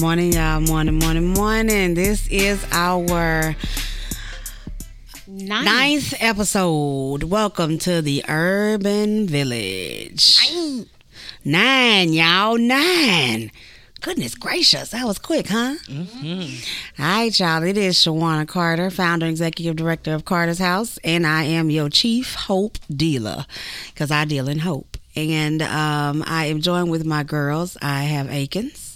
[0.00, 0.60] Morning, y'all.
[0.60, 1.94] Morning, morning, morning.
[1.94, 3.54] This is our
[5.28, 5.64] Nice.
[5.64, 7.22] ninth episode.
[7.24, 10.38] Welcome to the Urban Village.
[11.44, 12.58] Nine, y'all.
[12.58, 13.52] Nine.
[14.00, 15.76] Goodness gracious, that was quick, huh?
[15.86, 17.02] Mm-hmm.
[17.02, 17.62] All right, y'all.
[17.62, 21.88] It is Shawana Carter, founder and executive director of Carter's House, and I am your
[21.88, 23.46] chief hope dealer
[23.94, 24.98] because I deal in hope.
[25.16, 27.76] And um, I am joined with my girls.
[27.80, 28.93] I have Akins.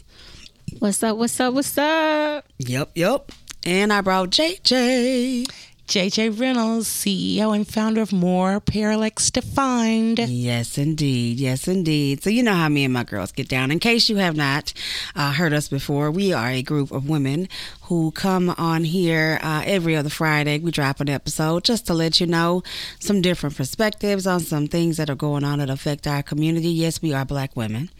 [0.79, 1.17] What's up?
[1.17, 1.55] What's up?
[1.55, 2.45] What's up?
[2.59, 3.33] Yep, yep.
[3.67, 5.51] And I brought JJ.
[5.89, 10.19] JJ Reynolds, CEO and founder of More Parallax Defined.
[10.21, 11.41] Yes, indeed.
[11.41, 12.23] Yes, indeed.
[12.23, 13.73] So, you know how me and my girls get down.
[13.73, 14.73] In case you have not
[15.17, 17.49] uh, heard us before, we are a group of women
[17.85, 20.61] who come on here uh, every other Friday.
[20.61, 22.63] We drop an episode just to let you know
[23.01, 26.69] some different perspectives on some things that are going on that affect our community.
[26.69, 27.91] Yes, we are black women.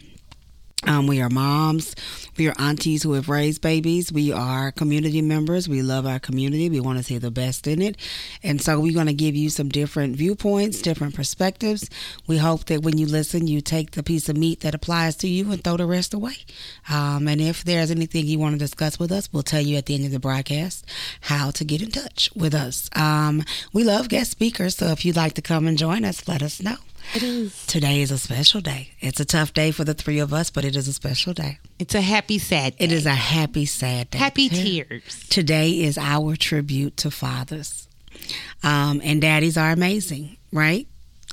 [0.87, 1.93] Um, we are moms.
[2.37, 4.13] We are aunties who have raised babies.
[4.13, 5.67] We are community members.
[5.67, 6.69] We love our community.
[6.69, 7.97] We want to see the best in it.
[8.43, 11.89] And so we're going to give you some different viewpoints, different perspectives.
[12.27, 15.27] We hope that when you listen, you take the piece of meat that applies to
[15.27, 16.35] you and throw the rest away.
[16.89, 19.85] Um, and if there's anything you want to discuss with us, we'll tell you at
[19.85, 20.85] the end of the broadcast
[21.19, 22.89] how to get in touch with us.
[22.95, 23.43] Um,
[23.73, 24.77] we love guest speakers.
[24.77, 26.77] So if you'd like to come and join us, let us know.
[27.15, 27.65] It is.
[27.65, 28.91] Today is a special day.
[28.99, 31.57] It's a tough day for the three of us, but it is a special day.
[31.79, 32.85] It's a happy, sad day.
[32.85, 34.19] It is a happy, sad day.
[34.19, 35.25] Happy tears.
[35.29, 37.87] Today is our tribute to fathers.
[38.61, 40.87] Um, and daddies are amazing, right?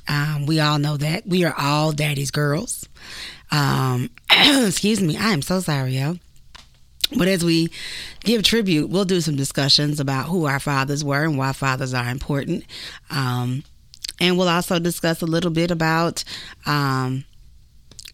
[0.07, 1.27] Um, we all know that.
[1.27, 2.89] We are all daddy's girls.
[3.51, 5.15] Um, excuse me.
[5.15, 6.15] I am so sorry, yo.
[7.15, 7.69] But as we
[8.21, 12.09] give tribute, we'll do some discussions about who our fathers were and why fathers are
[12.09, 12.65] important.
[13.09, 13.63] Um,
[14.19, 16.23] and we'll also discuss a little bit about
[16.65, 17.25] um,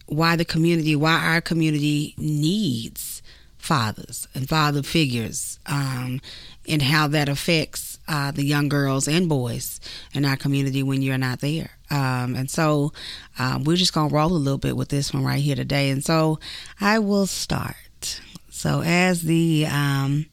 [0.06, 3.22] why the community, why our community needs
[3.56, 6.20] fathers and father figures, um,
[6.68, 9.80] and how that affects uh, the young girls and boys
[10.12, 11.70] in our community when you're not there.
[11.90, 12.92] Um, and so
[13.38, 15.90] um, we're just going to roll a little bit with this one right here today.
[15.90, 16.38] And so
[16.80, 18.20] I will start.
[18.50, 20.26] So as the um,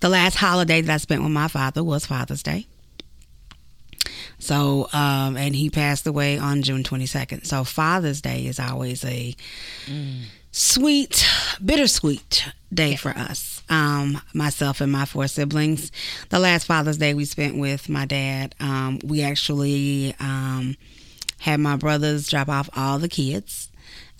[0.00, 2.66] the last holiday that I spent with my father was Father's Day.
[4.38, 7.46] So, um, and he passed away on June 22nd.
[7.46, 9.34] So, Father's Day is always a
[10.52, 11.26] sweet,
[11.64, 13.62] bittersweet day for us.
[13.68, 15.90] Um, myself and my four siblings.
[16.30, 20.76] The last Father's Day we spent with my dad, um, we actually um,
[21.40, 23.70] had my brothers drop off all the kids.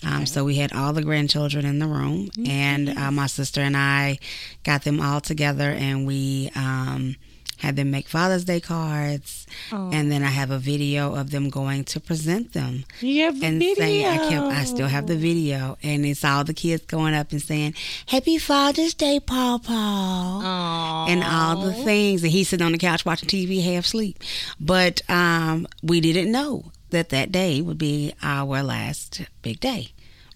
[0.05, 3.75] Um, so we had all the grandchildren in the room, and uh, my sister and
[3.75, 4.19] I
[4.63, 7.15] got them all together, and we um,
[7.57, 11.83] had them make Father's Day cards, and then I have a video of them going
[11.85, 13.75] to present them You have and video.
[13.75, 17.31] saying I kept I still have the video, and it's all the kids going up
[17.31, 17.73] and saying
[18.07, 21.07] Happy Father's Day, Papa Aw.
[21.07, 22.23] and all the things.
[22.23, 24.23] And he's sitting on the couch watching TV, half asleep.
[24.59, 29.89] But um, we didn't know that that day would be our last big day,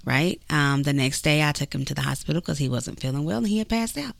[0.05, 0.41] right?
[0.49, 3.37] Um, the next day, I took him to the hospital because he wasn't feeling well
[3.39, 4.15] and he had passed out.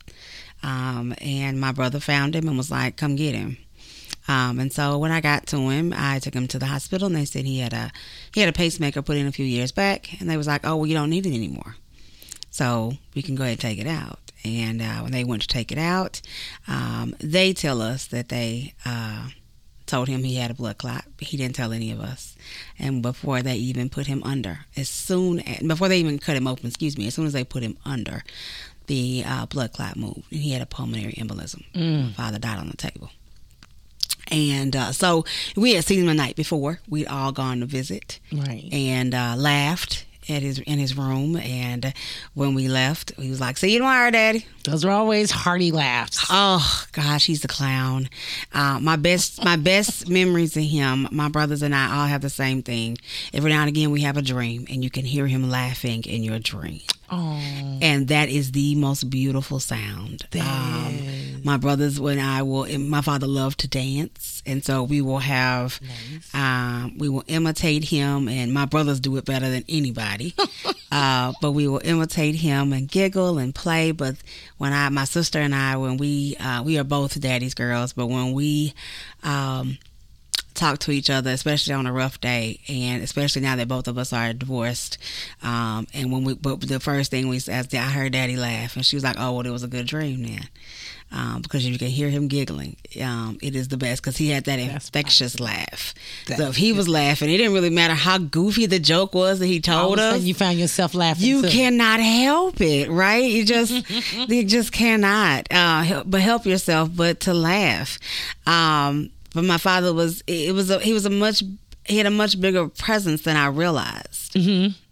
[0.62, 3.56] Um, and my brother found him and was like, "Come get him."
[4.28, 7.16] Um, and so when I got to him, I took him to the hospital, and
[7.16, 7.90] they said he had a
[8.32, 10.76] he had a pacemaker put in a few years back, and they was like, "Oh,
[10.76, 11.76] well, you don't need it anymore."
[12.50, 14.18] So we can go ahead and take it out.
[14.44, 16.20] And uh, when they went to take it out,
[16.68, 19.28] um, they tell us that they uh,
[19.86, 21.04] told him he had a blood clot.
[21.18, 22.36] He didn't tell any of us.
[22.78, 26.46] And before they even put him under, as soon as, before they even cut him
[26.46, 28.24] open, excuse me, as soon as they put him under,
[28.86, 31.62] the uh, blood clot moved, and he had a pulmonary embolism.
[31.74, 33.10] My father died on the table.
[34.30, 35.24] And uh, so
[35.56, 36.80] we had seen him the night before.
[36.88, 38.68] We'd all gone to visit Right.
[38.72, 41.36] and uh, laughed at his in his room.
[41.36, 41.92] And
[42.34, 46.24] when we left, he was like, "See you tomorrow, Daddy." Those are always hearty laughs.
[46.30, 48.08] Oh gosh, he's a clown.
[48.54, 51.08] Uh, my best my best memories of him.
[51.10, 52.96] My brothers and I all have the same thing.
[53.34, 56.22] Every now and again, we have a dream, and you can hear him laughing in
[56.22, 56.80] your dream.
[57.14, 60.26] Oh, and that is the most beautiful sound.
[60.40, 62.66] Um, my brothers and I will.
[62.78, 65.78] My father loved to dance, and so we will have.
[66.32, 70.34] Um, we will imitate him, and my brothers do it better than anybody.
[70.92, 73.90] uh, but we will imitate him and giggle and play.
[73.90, 74.16] But
[74.56, 78.06] when I, my sister and I, when we, uh, we are both daddy's girls, but
[78.06, 78.72] when we.
[79.22, 79.76] Um,
[80.62, 83.98] talk to each other, especially on a rough day, and especially now that both of
[83.98, 84.96] us are divorced.
[85.42, 88.86] Um, and when we, but the first thing we said, I heard Daddy laugh, and
[88.86, 90.48] she was like, "Oh, well, it was a good dream then."
[91.14, 92.76] Um, because you can hear him giggling.
[93.02, 95.92] Um, it is the best because he had that infectious laugh.
[96.26, 99.46] so if he was laughing, it didn't really matter how goofy the joke was that
[99.46, 100.22] he told us.
[100.22, 101.26] you found yourself laughing.
[101.26, 101.48] You too.
[101.48, 103.24] cannot help it, right?
[103.24, 103.90] You just,
[104.30, 105.48] you just cannot.
[105.52, 107.98] Uh, help, but help yourself, but to laugh.
[108.46, 111.42] Um, but my father was, it was a, he was a much,
[111.84, 114.36] he had a much bigger presence than I realized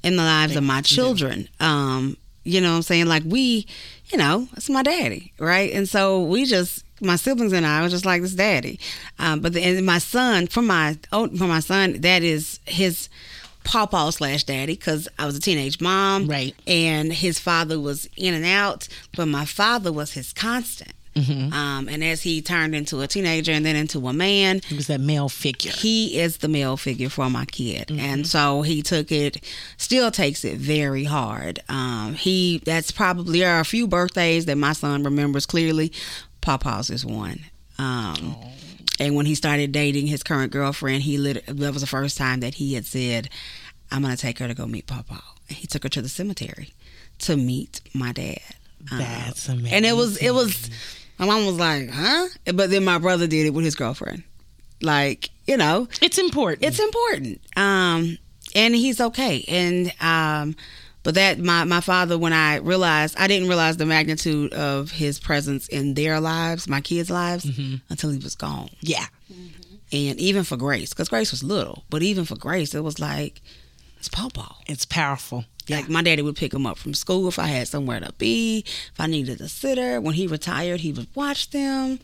[0.02, 1.48] in the lives of my children.
[1.60, 3.06] Um, you know what I'm saying?
[3.06, 3.66] Like we,
[4.10, 5.72] you know, it's my daddy, right?
[5.72, 8.80] And so we just, my siblings and I was just like this daddy.
[9.18, 13.08] Um, but the, and my son, for my, oh, for my son, that is his
[13.64, 16.26] pawpaw slash daddy because I was a teenage mom.
[16.26, 16.54] Right.
[16.66, 20.92] And his father was in and out, but my father was his constant.
[21.14, 21.52] Mm-hmm.
[21.52, 24.86] Um, and as he turned into a teenager and then into a man, He was
[24.86, 25.72] that male figure.
[25.72, 27.90] he is the male figure for my kid.
[27.90, 29.44] And so he took it
[29.76, 31.60] still takes it very hard.
[31.68, 35.92] Um he that's probably there are a few birthdays that my son remembers clearly.
[36.42, 37.40] Pawpaw's is one.
[37.78, 38.36] Um
[39.00, 42.40] and when he started dating his current girlfriend he lit that was the first time
[42.40, 43.30] that he had said
[43.90, 46.74] i'm gonna take her to go meet and he took her to the cemetery
[47.18, 48.38] to meet my dad.
[48.90, 49.72] Um, That's amazing.
[49.72, 50.70] and it was it was
[51.20, 52.26] my mom was like huh?
[52.52, 54.24] But then my brother did it with his girlfriend.
[54.82, 55.86] Like you know.
[56.02, 56.64] It's important.
[56.64, 57.40] it's important.
[57.56, 58.18] Um
[58.54, 59.44] and he's okay.
[59.46, 60.56] And um
[61.02, 65.18] but that my my father when i realized i didn't realize the magnitude of his
[65.18, 67.44] presence in their lives my kids lives
[67.88, 68.68] until he was gone.
[68.82, 69.06] Yeah.
[69.92, 73.40] and even for grace because grace was little but even for grace it was like
[73.98, 75.44] it's pawpaw It's powerful.
[75.70, 78.64] Like my daddy would pick him up from school if I had somewhere to be,
[78.66, 80.00] if I needed a sitter.
[80.00, 82.00] When he retired, he would watch them.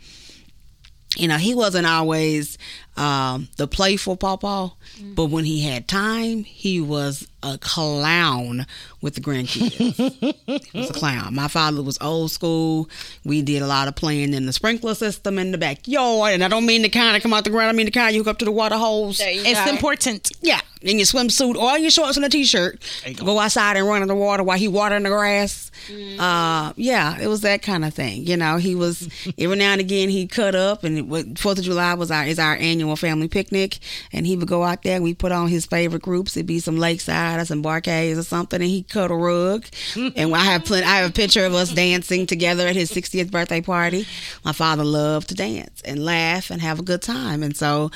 [1.16, 2.58] You know, he wasn't always
[2.96, 4.70] um, the playful pawpaw,
[5.14, 8.66] but when he had time, he was a clown
[9.00, 9.72] with the grandkids.
[10.72, 11.34] he was a clown.
[11.34, 12.88] My father was old school.
[13.24, 16.48] We did a lot of playing in the sprinkler system in the backyard, and I
[16.48, 17.68] don't mean the kind that come out the ground.
[17.68, 19.20] I mean the kind you hook up to the water hose.
[19.22, 20.30] It's important.
[20.40, 22.82] Yeah, in your swimsuit or your shorts and a t-shirt.
[23.16, 23.38] Go.
[23.38, 25.70] outside and run in the water while he watering the grass.
[26.18, 28.26] Uh, yeah, it was that kind of thing.
[28.26, 29.08] You know, he was
[29.38, 32.38] every now and again he cut up, and it, Fourth of July was our is
[32.38, 33.78] our annual family picnic,
[34.12, 34.94] and he would go out there.
[34.94, 36.36] and We put on his favorite groups.
[36.36, 39.64] It'd be some Lakeside or some Bar-Kays or something, and he'd cut a rug.
[39.96, 40.86] and I have plenty.
[40.86, 44.06] I have a picture of us dancing together at his 60th birthday party.
[44.44, 47.90] My father loved to dance and laugh and have a good time, and so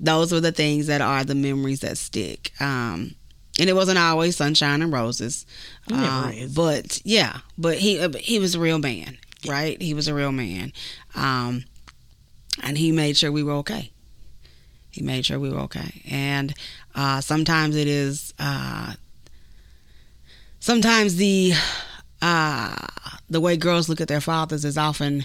[0.00, 2.50] those were the things that are the memories that stick.
[2.58, 3.14] Um,
[3.60, 5.44] and it wasn't always sunshine and roses,
[5.90, 9.80] Uh, but yeah, but he uh, he was a real man, right?
[9.80, 10.72] He was a real man,
[11.14, 11.64] um,
[12.62, 13.91] and he made sure we were okay.
[14.92, 16.54] He made sure we were okay, and
[16.94, 18.32] uh, sometimes it is.
[18.38, 18.92] Uh,
[20.60, 21.52] sometimes the
[22.20, 22.76] uh,
[23.28, 25.24] the way girls look at their fathers is often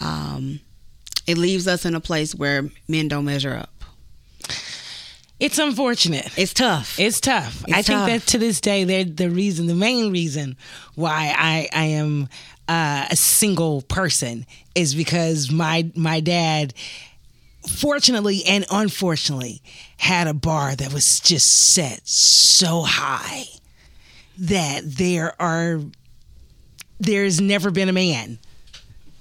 [0.00, 0.60] um,
[1.26, 3.84] it leaves us in a place where men don't measure up.
[5.38, 6.30] It's unfortunate.
[6.38, 6.98] It's tough.
[7.00, 7.64] It's tough.
[7.66, 10.56] It's I think that to this day, they're the reason, the main reason
[10.94, 12.28] why I I am
[12.68, 14.46] uh, a single person
[14.76, 16.74] is because my my dad,
[17.68, 19.62] fortunately and unfortunately,
[19.98, 23.44] had a bar that was just set so high
[24.38, 25.80] that there are
[26.98, 28.38] there's never been a man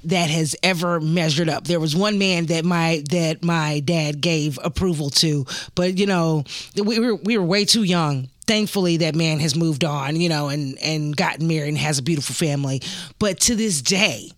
[0.04, 1.66] that has ever measured up.
[1.66, 5.46] There was one man that my that my dad gave approval to,
[5.76, 6.44] but you know,
[6.76, 8.30] we were we were way too young.
[8.48, 12.04] Thankfully, that man has moved on, you know, and and gotten married and has a
[12.04, 12.82] beautiful family.
[13.20, 14.32] But to this day,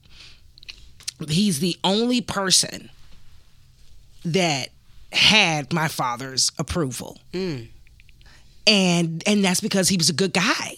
[1.27, 2.89] he's the only person
[4.25, 4.69] that
[5.11, 7.67] had my father's approval, mm.
[8.65, 10.77] and and that's because he was a good guy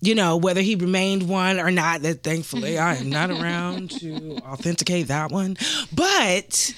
[0.00, 4.38] you know, whether he remained one or not, that thankfully I am not around to
[4.42, 5.56] authenticate that one.
[5.92, 6.72] But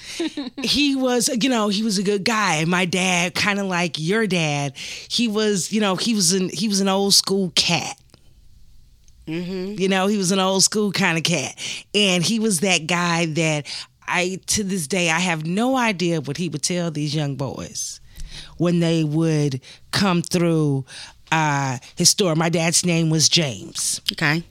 [0.63, 2.65] he was, you know, he was a good guy.
[2.65, 6.67] My dad, kind of like your dad, he was, you know, he was an he
[6.67, 7.97] was an old school cat.
[9.27, 9.79] Mm-hmm.
[9.79, 11.55] You know, he was an old school kind of cat.
[11.93, 13.67] And he was that guy that
[14.07, 17.99] I to this day I have no idea what he would tell these young boys
[18.57, 20.85] when they would come through
[21.31, 22.35] uh, his store.
[22.35, 24.43] My dad's name was James, okay.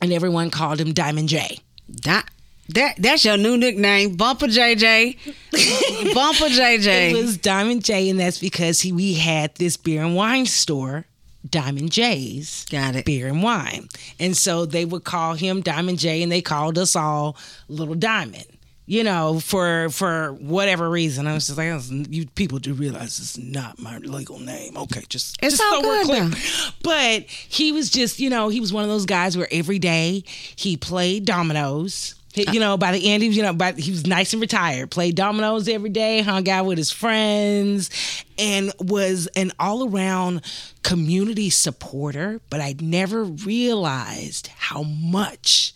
[0.00, 1.58] and everyone called him Diamond J.
[2.04, 2.28] That
[2.70, 5.16] that that's your new nickname, Bumper JJ.
[6.14, 7.10] Bumper JJ.
[7.10, 11.06] It was Diamond J, and that's because he we had this beer and wine store,
[11.48, 12.66] Diamond J's.
[12.70, 13.04] Got it.
[13.06, 13.88] Beer and wine,
[14.20, 17.36] and so they would call him Diamond J, and they called us all
[17.68, 18.46] Little Diamond.
[18.90, 23.18] You know, for for whatever reason, I was just like, "Oh, "You people do realize
[23.18, 25.02] it's not my legal name, okay?
[25.10, 28.60] Just It's just all so we're good, clear." But he was just, you know, he
[28.60, 30.24] was one of those guys where every day
[30.56, 33.90] he played dominoes He- You know, by the end, he was, you know, by, he
[33.90, 34.90] was nice and retired.
[34.90, 37.90] Played dominoes every day, hung out with his friends,
[38.38, 40.42] and was an all-around
[40.82, 42.40] community supporter.
[42.48, 45.72] But I never realized how much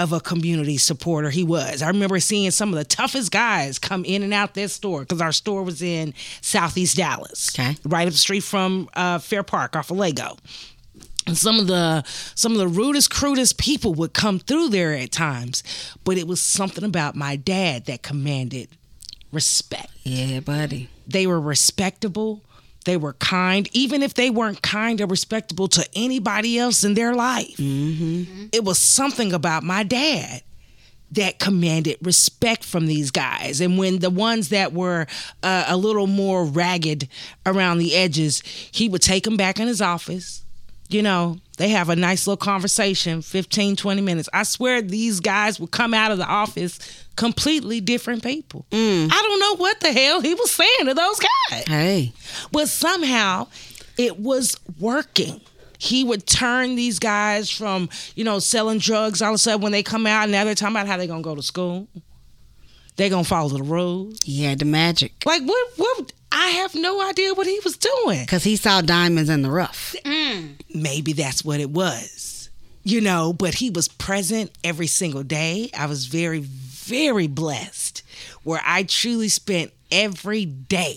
[0.00, 1.82] of a community supporter he was.
[1.82, 5.20] I remember seeing some of the toughest guys come in and out that store because
[5.20, 7.76] our store was in Southeast Dallas, Okay.
[7.84, 10.38] right up the street from uh, Fair Park off of Lagow.
[11.26, 12.02] And some of the
[12.34, 15.62] some of the rudest, crudest people would come through there at times,
[16.02, 18.68] but it was something about my dad that commanded
[19.32, 20.88] respect Yeah, buddy.
[21.06, 22.42] they were respectable
[22.84, 27.14] they were kind even if they weren't kind or respectable to anybody else in their
[27.14, 27.58] life.
[28.52, 30.42] It was something about my dad
[31.12, 33.60] that commanded respect from these guys.
[33.60, 35.06] And when the ones that were
[35.42, 37.08] uh, a little more ragged
[37.44, 40.44] around the edges he would take them back in his office
[40.90, 44.28] you know they have a nice little conversation 15 20 minutes.
[44.32, 46.78] I swear these guys would come out of the office
[47.16, 48.64] completely different people.
[48.70, 49.08] Mm.
[49.12, 51.64] I don't know what the hell he was saying to those guys.
[51.66, 52.12] Hey.
[52.52, 53.46] but somehow
[53.98, 55.40] it was working.
[55.78, 59.72] He would turn these guys from you know selling drugs all of a sudden when
[59.72, 61.88] they come out now they're talking about how they're gonna go to school.
[62.96, 64.18] They're gonna follow the rules.
[64.24, 65.12] Yeah, the magic.
[65.24, 68.20] like what what i have no idea what he was doing.
[68.20, 69.94] Because he saw diamonds in the rough.
[70.74, 72.50] Maybe that's what it was
[72.82, 78.02] you know but he was present every single day i was very very blessed
[78.42, 80.96] where i truly spent every day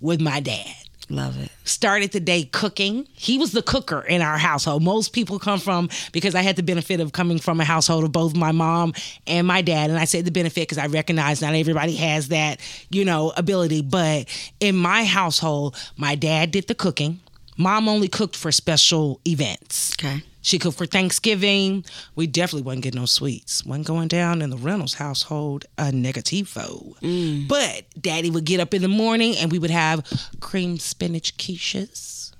[0.00, 0.74] with my dad
[1.08, 1.50] Love it.
[1.64, 3.06] started the day cooking.
[3.12, 4.82] He was the cooker in our household.
[4.82, 8.12] Most people come from because I had the benefit of coming from a household of
[8.12, 8.94] both my mom
[9.26, 9.90] and my dad.
[9.90, 13.82] And I say the benefit because I recognize not everybody has that, you know, ability.
[13.82, 14.26] But
[14.58, 17.20] in my household, my dad did the cooking.
[17.62, 19.94] Mom only cooked for special events.
[19.94, 20.22] Okay.
[20.42, 21.84] She cooked for Thanksgiving.
[22.16, 23.64] We definitely wasn't getting no sweets.
[23.64, 26.98] Wasn't going down in the Reynolds household a negativo.
[26.98, 27.46] Mm.
[27.46, 30.04] But Daddy would get up in the morning and we would have
[30.40, 32.32] cream spinach quiches.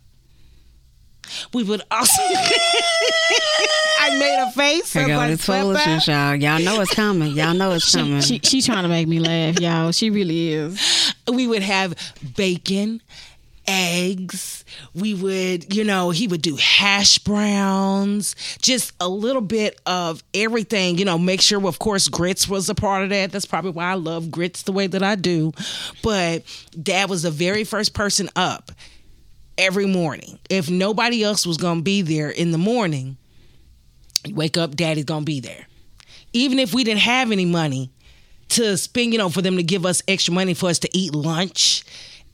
[1.55, 2.23] We would also.
[4.01, 4.93] I made a face.
[4.93, 6.35] Here I was go like, this foolishness, y'all.
[6.35, 7.33] Y'all know it's coming.
[7.37, 8.21] Y'all know it's coming.
[8.21, 9.93] She she trying to make me laugh, y'all.
[9.93, 11.15] She really is.
[11.33, 11.95] we would have
[12.37, 13.01] bacon,
[13.67, 14.65] eggs.
[14.95, 20.99] We would, you know, he would do hash browns, just a little bit of everything,
[20.99, 23.33] you know, make sure, of course, grits was a part of that.
[23.33, 25.53] That's probably why I love grits the way that I do.
[26.03, 26.45] But
[26.81, 28.73] dad was the very first person up
[29.59, 30.39] every morning.
[30.49, 33.17] If nobody else was going to be there in the morning,
[34.31, 35.67] wake up, daddy's going to be there.
[36.33, 37.91] Even if we didn't have any money,
[38.53, 41.15] to spend, you know, for them to give us extra money for us to eat
[41.15, 41.85] lunch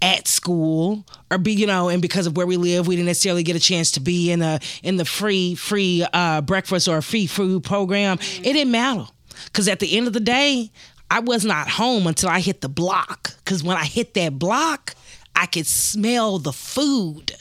[0.01, 3.43] at school or be, you know, and because of where we live, we didn't necessarily
[3.43, 7.27] get a chance to be in the in the free free uh, breakfast or free
[7.27, 8.19] food program.
[8.21, 9.07] It didn't matter
[9.47, 10.71] because at the end of the day,
[11.11, 13.35] I was not home until I hit the block.
[13.45, 14.95] Because when I hit that block,
[15.35, 17.33] I could smell the food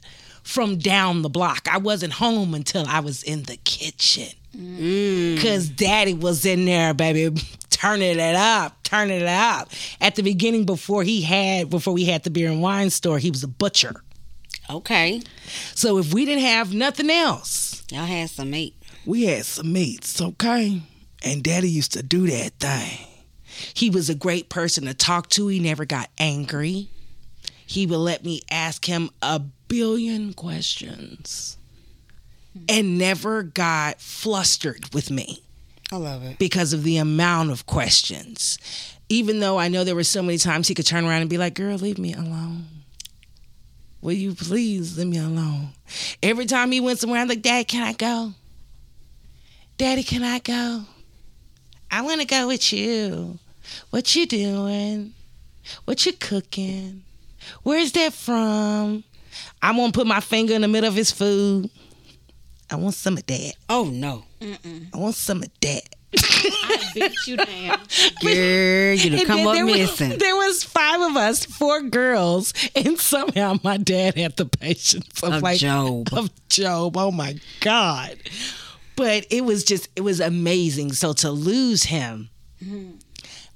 [0.44, 1.68] from down the block.
[1.70, 4.30] I wasn't home until I was in the kitchen.
[4.58, 5.42] Mm.
[5.42, 9.70] Cause daddy was in there, baby, turning it up, turning it up.
[10.02, 13.30] At the beginning, before he had, before we had the beer and wine store, he
[13.30, 14.02] was a butcher.
[14.70, 15.22] okay.
[15.76, 18.76] So if we didn't have nothing else, Y'all had some meat.
[19.06, 20.82] we had some meats, okay?
[21.24, 23.08] And daddy used to do that thing.
[23.74, 25.48] He was a great person to talk to.
[25.48, 26.90] He never got angry.
[27.66, 31.58] He would let me ask him a billion questions
[32.58, 32.66] Mm-hmm.
[32.70, 35.42] and never got flustered with me
[35.92, 36.38] I love it.
[36.40, 38.58] because of the amount of questions.
[39.10, 41.38] Even though I know there were so many times he could turn around and be
[41.38, 42.66] like, girl, leave me alone.
[44.02, 45.70] Will you please leave me alone?
[46.22, 48.34] Every time he went somewhere, I'm like, Dad, can I go?
[49.78, 50.84] Daddy, can I go?
[51.90, 53.40] I want to go with you.
[53.92, 55.14] What you doing?
[55.86, 57.04] What you cooking?
[57.64, 59.04] Where's that from?
[59.62, 61.70] I'm gonna put my finger in the middle of his food.
[62.70, 63.54] I want some of that.
[63.70, 64.24] Oh no.
[64.42, 65.82] I want some of that.
[66.16, 67.80] I beat you down.
[68.22, 70.10] Girl, you come then up there missing.
[70.10, 75.22] Was, there was five of us, four girls, and somehow my dad had the patience
[75.22, 76.08] of, Of like Job.
[76.14, 76.98] Of Job.
[76.98, 78.18] Oh my God.
[78.96, 80.94] But it was just it was amazing.
[80.94, 82.30] So to lose him
[82.64, 82.98] mm-hmm.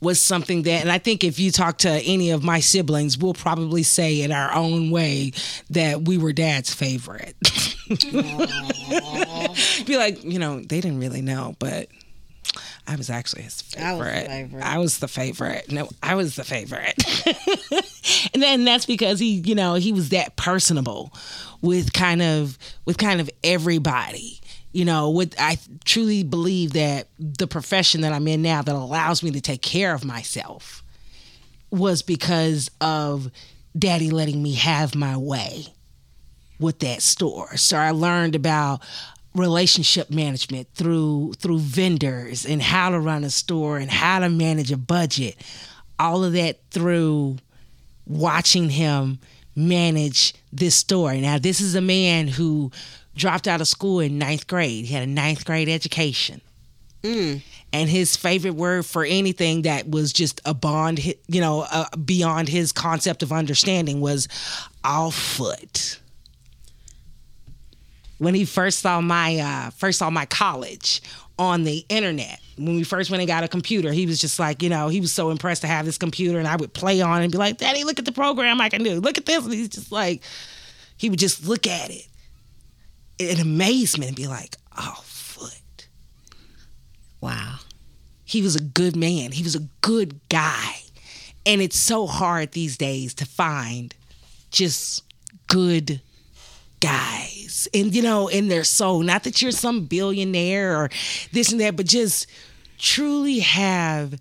[0.02, 3.34] Was something that and I think if you talk to any of my siblings, we'll
[3.34, 5.32] probably say in our own way
[5.70, 7.36] that we were dad's favorite.
[9.86, 11.88] Be like, you know, they didn't really know, but
[12.88, 14.28] I was actually his I was favorite.
[14.28, 14.64] favorite.
[14.64, 15.72] I was the favorite.
[15.72, 16.96] No, I was the favorite.
[18.34, 21.14] and then that's because he, you know, he was that personable
[21.62, 24.41] with kind of with kind of everybody.
[24.72, 29.22] You know, what I truly believe that the profession that I'm in now that allows
[29.22, 30.84] me to take care of myself
[31.70, 33.32] was because of
[33.78, 35.66] daddy letting me have my way
[36.60, 37.58] with that store.
[37.58, 38.82] So I learned about
[39.34, 44.72] relationship management through through vendors and how to run a store and how to manage
[44.72, 45.36] a budget.
[45.98, 47.38] All of that through
[48.06, 49.20] watching him
[49.56, 51.14] manage this store.
[51.16, 52.72] Now this is a man who
[53.16, 54.86] dropped out of school in ninth grade.
[54.86, 56.42] He had a ninth grade education.
[57.04, 57.42] Mm.
[57.74, 62.50] And his favorite word for anything that was just a bond, you know, uh, beyond
[62.50, 64.28] his concept of understanding was
[64.84, 66.00] off foot.
[68.18, 71.02] When he first saw my uh, first saw my college
[71.40, 74.62] on the internet, when we first went and got a computer, he was just like,
[74.62, 77.22] you know, he was so impressed to have this computer, and I would play on
[77.22, 79.00] it and be like, "Daddy, look at the program I can do.
[79.00, 80.22] Look at this." And he's just like,
[80.98, 82.06] he would just look at it
[83.30, 85.88] in amazement and be like, "Oh, foot."
[87.20, 87.60] Wow.
[88.24, 89.32] He was a good man.
[89.32, 90.82] He was a good guy.
[91.46, 93.94] And it's so hard these days to find
[94.52, 95.04] just
[95.48, 96.02] good
[96.80, 97.68] guys.
[97.74, 100.90] And you know, in their soul, not that you're some billionaire or
[101.32, 102.28] this and that, but just
[102.78, 104.20] truly have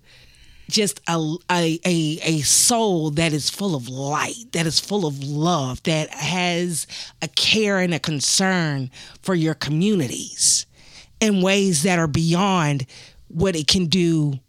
[0.71, 5.23] just a, a, a, a soul that is full of light, that is full of
[5.23, 6.87] love, that has
[7.21, 8.89] a care and a concern
[9.21, 10.65] for your communities
[11.19, 12.85] in ways that are beyond
[13.27, 14.39] what it can do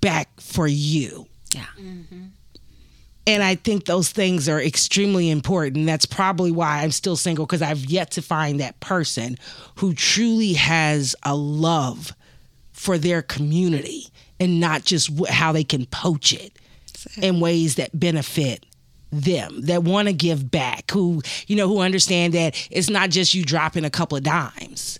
[0.00, 1.26] back for you.
[1.54, 1.66] Yeah.
[1.78, 2.24] Mm-hmm.
[3.26, 5.86] And I think those things are extremely important.
[5.86, 9.38] That's probably why I'm still single because I've yet to find that person
[9.76, 12.12] who truly has a love
[12.72, 14.08] for their community
[14.42, 16.52] and not just how they can poach it
[17.16, 18.66] in ways that benefit
[19.10, 23.34] them that want to give back who you know who understand that it's not just
[23.34, 24.98] you dropping a couple of dimes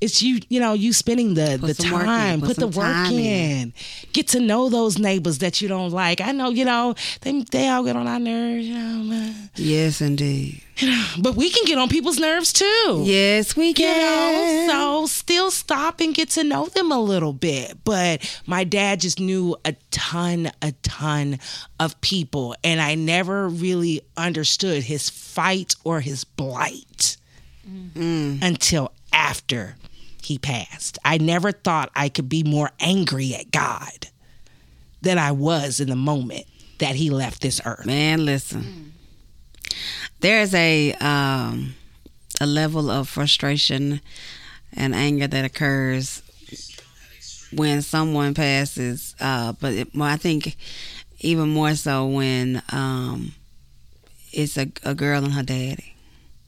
[0.00, 3.18] it's you you know you spending the Put the time put put, the work in.
[3.18, 3.72] in.
[4.12, 7.68] get to know those neighbors that you don't like i know you know they they
[7.68, 9.50] all get on our nerves you know man.
[9.56, 10.62] Yes, indeed.
[11.20, 14.66] but we can get on people's nerves too Yes, we you can.
[14.66, 17.82] know, so still stop and get to know them a little bit.
[17.84, 21.38] But my dad just knew a ton, a ton
[21.80, 27.16] of people, and I never really understood his fight or his blight
[27.68, 28.40] mm.
[28.42, 29.76] until after
[30.28, 30.98] he passed.
[31.04, 34.08] I never thought I could be more angry at God
[35.00, 36.44] than I was in the moment
[36.78, 37.86] that he left this earth.
[37.86, 38.92] Man, listen.
[40.20, 41.74] There's a um,
[42.40, 44.00] a level of frustration
[44.74, 46.22] and anger that occurs
[47.52, 50.56] when someone passes, uh, but it, well, I think
[51.20, 53.32] even more so when um,
[54.32, 55.94] it's a, a girl and her daddy.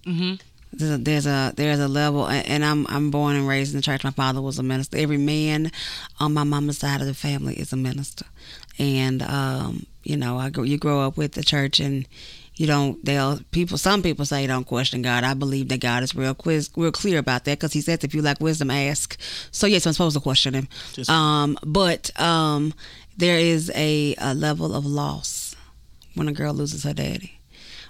[0.04, 0.34] hmm
[0.72, 3.82] There's a, there's a there's a level, and I'm I'm born and raised in the
[3.82, 4.04] church.
[4.04, 4.96] My father was a minister.
[4.98, 5.72] Every man
[6.20, 8.26] on my mama's side of the family is a minister,
[8.78, 12.06] and um, you know, I go, you grow up with the church, and
[12.54, 13.04] you don't.
[13.04, 13.78] They'll people.
[13.78, 15.24] Some people say don't question God.
[15.24, 18.14] I believe that God is real quiz, real clear about that because He says if
[18.14, 19.18] you lack wisdom, ask.
[19.50, 20.68] So yes, I'm supposed to question Him.
[21.08, 22.74] Um, but um,
[23.16, 25.56] there is a, a level of loss
[26.14, 27.39] when a girl loses her daddy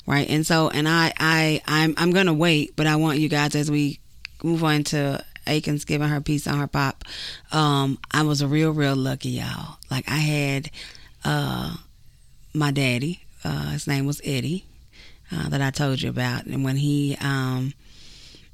[0.07, 0.29] right.
[0.29, 3.71] And so and i i i'm i'm gonna wait but i want you guys as
[3.71, 4.01] we
[4.43, 7.05] move on to Akins giving her piece on her pop
[7.53, 9.77] um i was a real real lucky y'all.
[9.91, 10.71] Like i had
[11.25, 11.77] uh
[12.55, 14.65] my daddy uh his name was eddie
[15.33, 16.47] uh, that i told you about.
[16.47, 17.75] And when he um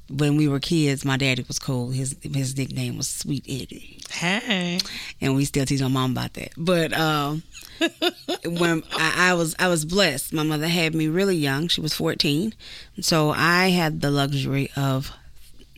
[0.09, 4.79] when we were kids my daddy was cool his his nickname was sweet eddie Hey.
[5.21, 6.53] and we still teach my mom about that.
[6.57, 7.42] But um,
[8.45, 11.69] when I, I was I was blessed, my mother had me really young.
[11.69, 12.55] She was fourteen,
[13.01, 15.11] so I had the luxury of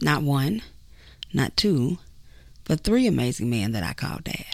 [0.00, 0.62] not one,
[1.32, 1.98] not two,
[2.64, 4.44] but three amazing men that I called dad.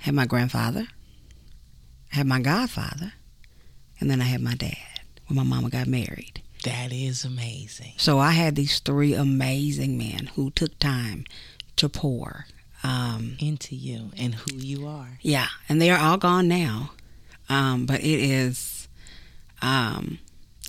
[0.00, 0.88] Had my grandfather,
[2.08, 3.12] had my godfather,
[4.00, 4.76] and then I had my dad
[5.26, 6.42] when my mama got married.
[6.66, 7.92] That is amazing.
[7.96, 11.24] So I had these three amazing men who took time
[11.76, 12.46] to pour.
[12.82, 15.18] Um, Into you and who you are.
[15.22, 16.90] Yeah, and they are all gone now.
[17.48, 18.88] Um, but it is,
[19.62, 20.18] um,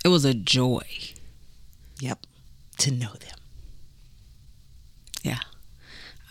[0.05, 0.85] it was a joy.
[1.99, 2.27] Yep.
[2.77, 3.39] To know them.
[5.23, 5.39] Yeah.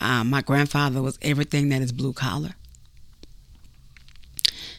[0.01, 2.55] Um, my grandfather was everything that is blue collar.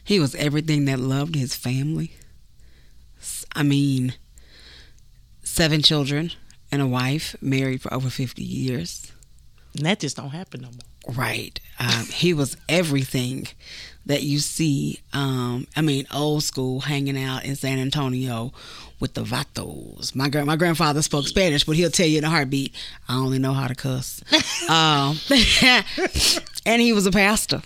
[0.01, 2.13] He was everything that loved his family.
[3.53, 4.13] I mean,
[5.57, 6.31] seven children
[6.71, 9.11] and a wife, married for over 50 years.
[9.75, 11.15] And that just don't happen no more.
[11.15, 11.59] Right.
[11.79, 13.47] Um, he was everything
[14.05, 14.99] that you see.
[15.13, 18.53] Um, I mean, old school, hanging out in San Antonio
[18.99, 20.13] with the vatos.
[20.13, 22.75] My gra- my grandfather spoke Spanish, but he'll tell you in a heartbeat,
[23.09, 24.21] I only know how to cuss.
[24.69, 25.17] um,
[26.67, 27.63] and he was a pastor,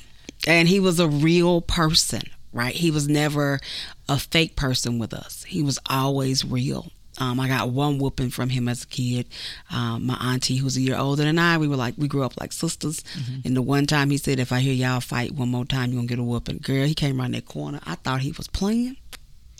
[0.47, 2.21] and he was a real person.
[2.53, 2.75] Right.
[2.75, 3.59] He was never
[4.07, 5.43] a fake person with us.
[5.43, 6.89] He was always real.
[7.21, 9.27] Um, I got one whooping from him as a kid.
[9.69, 12.33] Um, my auntie, who's a year older than I, we were like, we grew up
[12.39, 13.03] like sisters.
[13.45, 15.97] And the one time he said, if I hear y'all fight one more time, you're
[15.99, 16.59] going to get a whooping.
[16.63, 17.79] Girl, he came around that corner.
[17.85, 18.97] I thought he was playing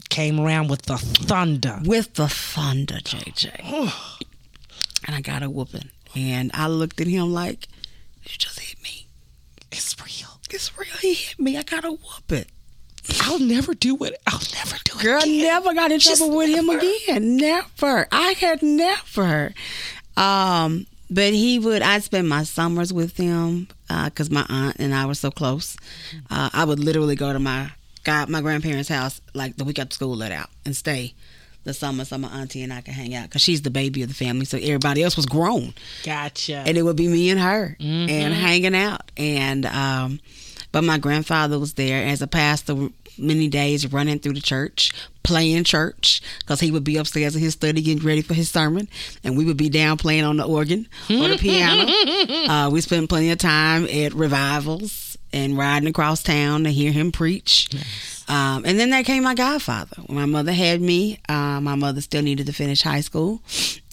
[0.09, 1.79] Came around with the thunder.
[1.85, 3.53] with the thunder, JJ.
[5.07, 5.89] and I got a whooping.
[6.15, 7.67] And I looked at him like,
[8.23, 9.05] you just hit me.
[9.71, 10.39] It's real.
[10.49, 10.97] It's real.
[10.99, 11.57] He hit me.
[11.57, 12.45] I got a whooping.
[13.21, 14.19] I'll never do it.
[14.27, 15.01] I'll never do it.
[15.03, 15.41] Girl, I again.
[15.41, 17.37] never got in Just trouble with him again.
[17.37, 18.07] Never.
[18.11, 19.53] I had never.
[20.17, 21.81] Um, but he would.
[21.81, 23.67] I'd spend my summers with him
[24.05, 25.75] because my aunt and I were so close.
[26.29, 27.71] Uh, I would literally go to my
[28.03, 31.13] god, my grandparents' house like the week after school let out and stay
[31.63, 34.09] the summer so my auntie and I could hang out because she's the baby of
[34.09, 34.45] the family.
[34.45, 36.55] So everybody else was grown Gotcha.
[36.65, 40.19] and it would be me and her and hanging out and um
[40.71, 44.91] but my grandfather was there as a pastor many days running through the church
[45.23, 48.87] playing church because he would be upstairs in his study getting ready for his sermon
[49.23, 51.91] and we would be down playing on the organ or the piano.
[52.31, 57.11] Uh, we spent plenty of time at revivals and riding across town to hear him
[57.11, 57.69] preach
[58.31, 60.01] um, and then there came my godfather.
[60.05, 63.41] When my mother had me, uh, my mother still needed to finish high school,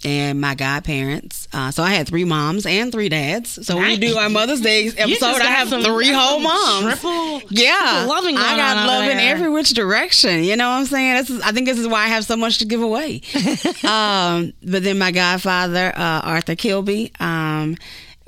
[0.05, 1.49] and my godparents.
[1.53, 3.67] Uh, so I had three moms and three dads.
[3.67, 7.01] So when we do our Mother's Day episode, I have three whole moms.
[7.01, 9.35] triple- yeah, triple loving I got love in there.
[9.35, 10.45] every which direction.
[10.45, 11.17] You know what I'm saying?
[11.17, 13.23] This is, I think this is why I have so much to give away.
[13.83, 17.77] um, but then my godfather, uh, Arthur Kilby, um,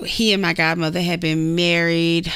[0.04, 2.32] he and my godmother had been married.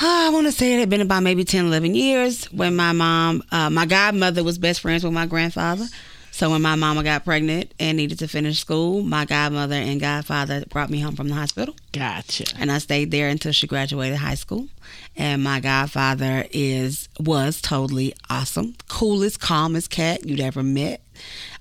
[0.00, 3.42] I want to say it had been about maybe 10, 11 years when my mom,
[3.50, 5.86] uh, my godmother was best friends with my grandfather.
[6.30, 10.64] So when my mama got pregnant and needed to finish school, my godmother and godfather
[10.66, 11.74] brought me home from the hospital.
[11.90, 12.44] Gotcha.
[12.56, 14.68] And I stayed there until she graduated high school.
[15.16, 21.00] And my godfather is was totally awesome, coolest, calmest cat you'd ever met.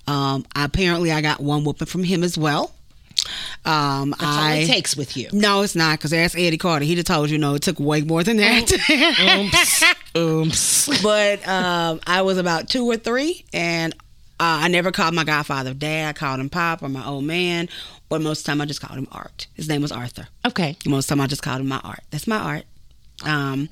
[0.05, 2.71] Um, apparently, I got one whooping from him as well.
[3.65, 5.29] Um, That's all I it takes with you.
[5.33, 6.85] no, it's not because that's Eddie Carter.
[6.85, 8.71] He'd have told you, no, it took way more than that.
[10.17, 10.17] Oops.
[10.17, 11.03] Oops.
[11.03, 13.93] but um, I was about two or three, and
[14.39, 16.09] uh, I never called my godfather dad.
[16.09, 17.69] I called him pop or my old man,
[18.09, 19.47] but most of the time I just called him Art.
[19.55, 20.27] His name was Arthur.
[20.45, 20.77] Okay.
[20.85, 22.01] Most of the time I just called him my Art.
[22.11, 22.63] That's my Art.
[23.25, 23.67] Um,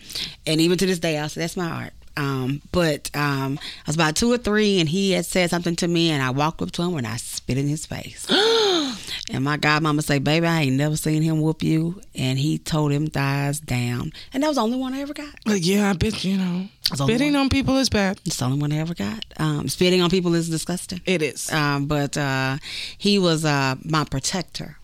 [0.47, 1.93] and even to this day, I'll say that's my Art.
[2.17, 5.87] Um, but um, I was about two or three, and he had said something to
[5.87, 8.25] me, and I walked up to him and I spit in his face.
[9.31, 12.91] and my godmama say, "Baby, I ain't never seen him whoop you." And he told
[12.91, 15.33] him thighs down, and that was the only one I ever got.
[15.45, 16.67] Yeah, I bet you know.
[16.93, 18.21] Spitting on people is bad.
[18.25, 19.25] It's the only one I ever got.
[19.37, 21.01] Um, spitting on people is disgusting.
[21.05, 21.51] It is.
[21.51, 22.57] Um, but uh,
[22.97, 24.77] he was uh, my protector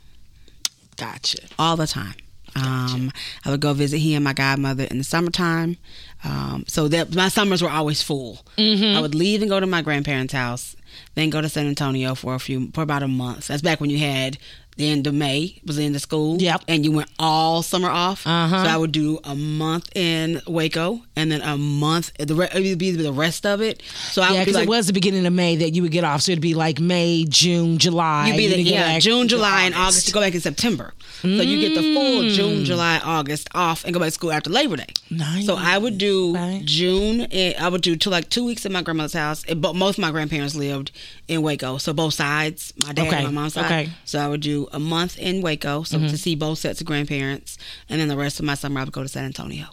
[0.97, 1.37] Gotcha.
[1.59, 2.15] all the time.
[2.55, 3.11] Um,
[3.45, 5.77] I would go visit and my godmother in the summertime.
[6.23, 8.45] Um, so that my summers were always full.
[8.57, 8.97] Mm-hmm.
[8.97, 10.75] I would leave and go to my grandparents' house,
[11.15, 13.47] then go to San Antonio for a few for about a month.
[13.47, 14.37] That's back when you had
[14.81, 16.41] the end of May was in the end of school.
[16.41, 16.63] Yep.
[16.67, 18.25] And you went all summer off.
[18.27, 18.63] Uh-huh.
[18.65, 22.61] So I would do a month in Waco and then a month the re- it
[22.69, 23.81] would be the rest of it.
[24.11, 26.03] So I Yeah, because like it was the beginning of May that you would get
[26.03, 26.21] off.
[26.21, 28.27] So it'd be like May, June, July.
[28.27, 30.07] You'd be the, yeah, back June, July, and August.
[30.07, 30.93] to go back in September.
[31.21, 34.49] So you get the full June, July, August off and go back to school after
[34.49, 34.87] Labor Day.
[35.11, 35.45] Nice.
[35.45, 36.63] So I would do Right.
[36.65, 37.27] June.
[37.31, 39.43] eh, I would do to like two weeks at my grandmother's house.
[39.55, 40.91] But most of my grandparents lived
[41.31, 43.65] in Waco, so both sides, my dad Okay, and my mom's side.
[43.65, 43.89] okay.
[44.03, 46.07] So I would do a month in Waco, so mm-hmm.
[46.07, 47.57] to see both sets of grandparents,
[47.89, 49.67] and then the rest of my summer I would go to San Antonio.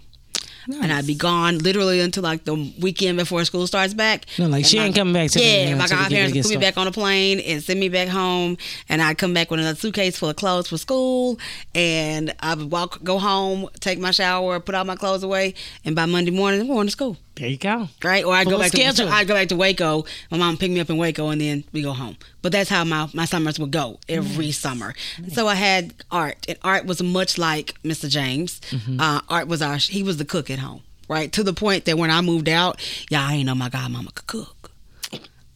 [0.83, 4.27] And I'd be gone literally until like the weekend before school starts back.
[4.39, 6.51] No, like, And she ain't coming back till the- Yeah, yeah, my godparents would put
[6.51, 9.61] me back on a plane and send me back home, and I'd come back with
[9.61, 11.39] another suitcase full of clothes for school,
[11.75, 15.55] and I would walk, go home, take my shower, put all my clothes away,
[15.87, 17.17] and by Monday morning I'm going to school.
[17.39, 17.89] There you go.
[18.03, 19.07] Right, or I go back schedule.
[19.07, 20.05] to I go back to Waco.
[20.31, 22.17] My mom picked me up in Waco, and then we go home.
[22.43, 24.95] But that's how my, my summers would go every summer.
[25.33, 28.09] So I had art, and art was much like Mr.
[28.09, 28.61] James.
[28.71, 29.01] Mm-hmm.
[29.01, 31.31] Uh, art was our he was the cook at home, right?
[31.33, 34.27] To the point that when I moved out, yeah, I ain't know my godmama could
[34.27, 34.73] cook,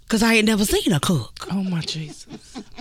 [0.08, 1.48] cause I ain't never seen her cook.
[1.50, 2.28] Oh my Jesus.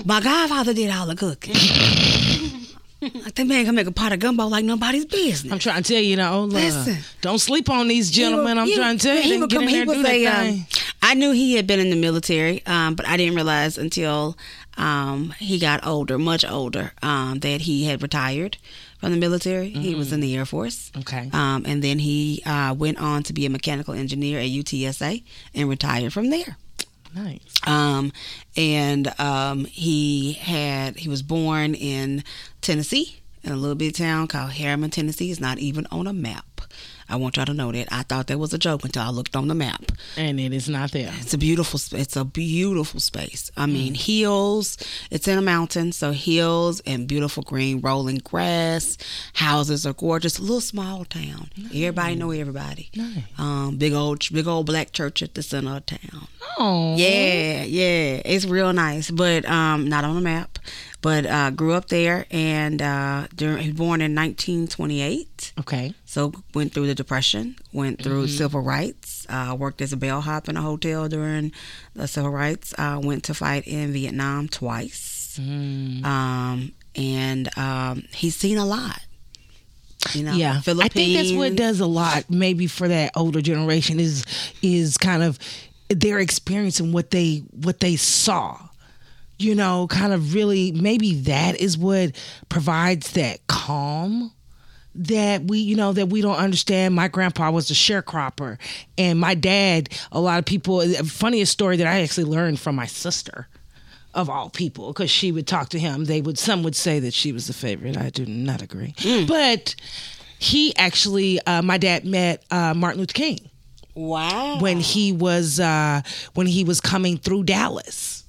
[0.05, 1.55] My godfather did all the cooking.
[3.23, 5.51] like that man can make a pot of gumbo like nobody's business.
[5.51, 6.97] I'm trying to tell you, you know, Listen.
[7.21, 8.59] don't sleep on these gentlemen.
[8.59, 9.67] I'm trying to tell you, he would come.
[9.67, 10.65] He in there would and do that um.
[11.01, 14.37] "I knew he had been in the military, um, but I didn't realize until
[14.77, 18.57] um, he got older, much older, um, that he had retired
[18.99, 19.69] from the military.
[19.69, 20.91] He was in the Air Force.
[20.99, 21.29] Okay.
[21.33, 25.23] Um, and then he uh, went on to be a mechanical engineer at UTSA
[25.55, 26.57] and retired from there.
[27.13, 27.55] Nice.
[27.67, 28.11] Um,
[28.55, 32.23] and um, he had he was born in
[32.61, 35.31] Tennessee in a little bit town called Harriman, Tennessee.
[35.31, 36.45] It's not even on a map.
[37.11, 37.89] I want y'all to know that.
[37.91, 39.91] I thought that was a joke until I looked on the map.
[40.15, 41.11] And it is not there.
[41.19, 41.79] It's a beautiful.
[41.97, 43.51] It's a beautiful space.
[43.57, 44.77] I mean, hills.
[45.11, 48.97] It's in a mountain, so hills and beautiful green rolling grass.
[49.33, 50.39] Houses are gorgeous.
[50.39, 51.49] A little small town.
[51.65, 52.89] Everybody know everybody.
[52.95, 53.23] Nice.
[53.37, 56.27] Um, big old, big old black church at the center of town.
[56.57, 56.95] Oh.
[56.97, 60.59] Yeah, yeah, it's real nice, but um, not on the map.
[61.01, 65.53] But uh, grew up there, and uh, during, born in 1928.
[65.59, 65.95] Okay.
[66.11, 70.57] So went through the depression, went through civil rights, uh, worked as a bellhop in
[70.57, 71.53] a hotel during
[71.93, 72.73] the civil rights.
[72.77, 78.99] Uh, went to fight in Vietnam twice, um, and um, he's seen a lot.
[80.11, 80.91] You know, Yeah, Philippines.
[80.91, 82.29] I think that's what does a lot.
[82.29, 84.25] Maybe for that older generation is
[84.61, 85.39] is kind of
[85.87, 88.59] their experience and what they what they saw.
[89.39, 92.17] You know, kind of really maybe that is what
[92.49, 94.33] provides that calm
[94.95, 96.93] that we you know that we don't understand.
[96.95, 98.57] My grandpa was a sharecropper
[98.97, 102.85] and my dad a lot of people funniest story that i actually learned from my
[102.85, 103.47] sister
[104.13, 106.05] of all people because she would talk to him.
[106.05, 107.97] They would some would say that she was the favorite.
[107.97, 108.93] I do not agree.
[109.27, 109.75] But
[110.39, 113.49] he actually uh, my dad met uh, martin luther king.
[113.93, 114.59] Wow.
[114.61, 116.01] when he was uh,
[116.33, 118.20] when he was coming through Dallas.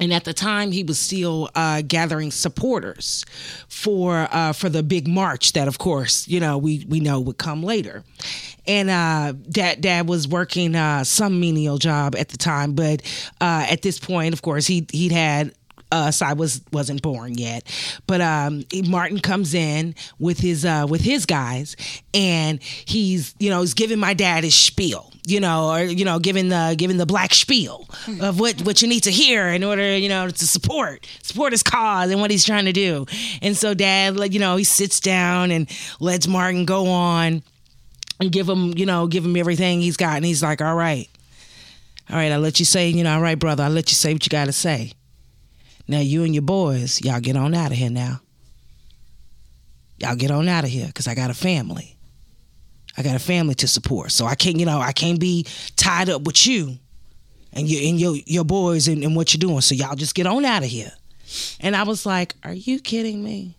[0.00, 3.24] And at the time, he was still uh, gathering supporters
[3.68, 7.38] for uh, for the big march that, of course, you know we we know would
[7.38, 8.02] come later.
[8.66, 13.02] And uh, dad dad was working uh, some menial job at the time, but
[13.40, 15.52] uh, at this point, of course, he he'd had
[15.92, 16.22] us.
[16.22, 17.64] I was wasn't born yet,
[18.06, 21.76] but um, Martin comes in with his uh, with his guys,
[22.14, 26.18] and he's you know he's giving my dad his spiel, you know, or you know
[26.18, 27.88] giving the giving the black spiel
[28.20, 31.62] of what what you need to hear in order you know to support support his
[31.62, 33.06] cause and what he's trying to do.
[33.42, 35.68] And so dad, like you know, he sits down and
[36.00, 37.42] lets Martin go on
[38.20, 41.08] and give him you know give him everything he's got, and he's like, all right.
[42.08, 44.12] All right, I'll let you say, you know, all right, brother, I'll let you say
[44.12, 44.90] what you got to say.
[45.90, 48.20] Now you and your boys, y'all get on out of here now.
[49.98, 51.96] Y'all get on out of here because I got a family.
[52.96, 54.12] I got a family to support.
[54.12, 56.78] So I can't, you know, I can't be tied up with you
[57.52, 59.62] and you and your your boys and, and what you're doing.
[59.62, 60.92] So y'all just get on out of here.
[61.58, 63.56] And I was like, Are you kidding me?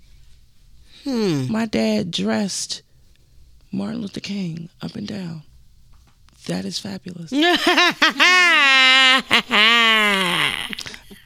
[1.03, 1.51] Hmm.
[1.51, 2.81] My dad dressed
[3.73, 5.43] Martin Luther King up and down.
[6.47, 7.33] That is fabulous.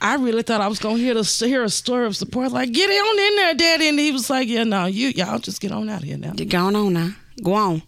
[0.06, 2.89] I really thought I was gonna hear the hear a story of support, like get
[2.89, 3.88] on in there, Daddy.
[3.89, 6.34] And he was like, Yeah, no, you y'all just get on out of here now.
[6.36, 7.10] You're going on now.
[7.44, 7.82] Go on.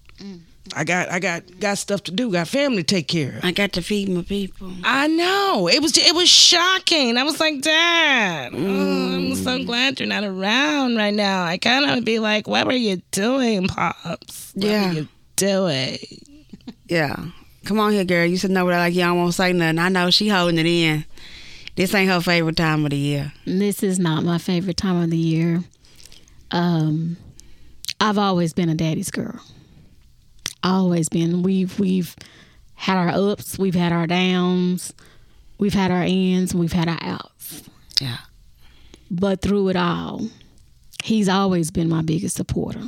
[0.75, 3.45] I got I got got stuff to do, got family to take care of.
[3.45, 4.71] I got to feed my people.
[4.83, 7.17] I know it was it was shocking.
[7.17, 9.35] I was like, Dad, oh, I'm mm.
[9.35, 11.43] so glad you're not around right now.
[11.43, 14.53] I kind of be like, What were you doing, pops?
[14.55, 14.87] What Yeah.
[14.87, 15.97] were you doing?
[16.87, 17.15] Yeah.
[17.65, 18.25] Come on here, girl.
[18.25, 18.95] You should know what I like.
[18.95, 19.77] You don't want to say nothing.
[19.79, 21.05] I know she holding it in.
[21.77, 23.31] This ain't her favorite time of the year.
[23.45, 25.63] This is not my favorite time of the year.
[26.49, 27.17] Um,
[28.01, 29.39] I've always been a daddy's girl.
[30.63, 31.43] Always been.
[31.43, 32.15] We've we've
[32.73, 34.91] had our ups, we've had our downs,
[35.59, 37.61] we've had our ins, we've had our outs.
[38.01, 38.17] Yeah.
[39.11, 40.29] But through it all,
[41.03, 42.81] he's always been my biggest supporter.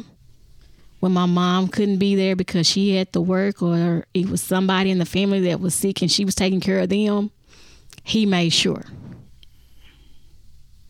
[1.00, 4.90] When my mom couldn't be there because she had to work or it was somebody
[4.90, 7.30] in the family that was sick and she was taking care of them,
[8.04, 8.84] he made sure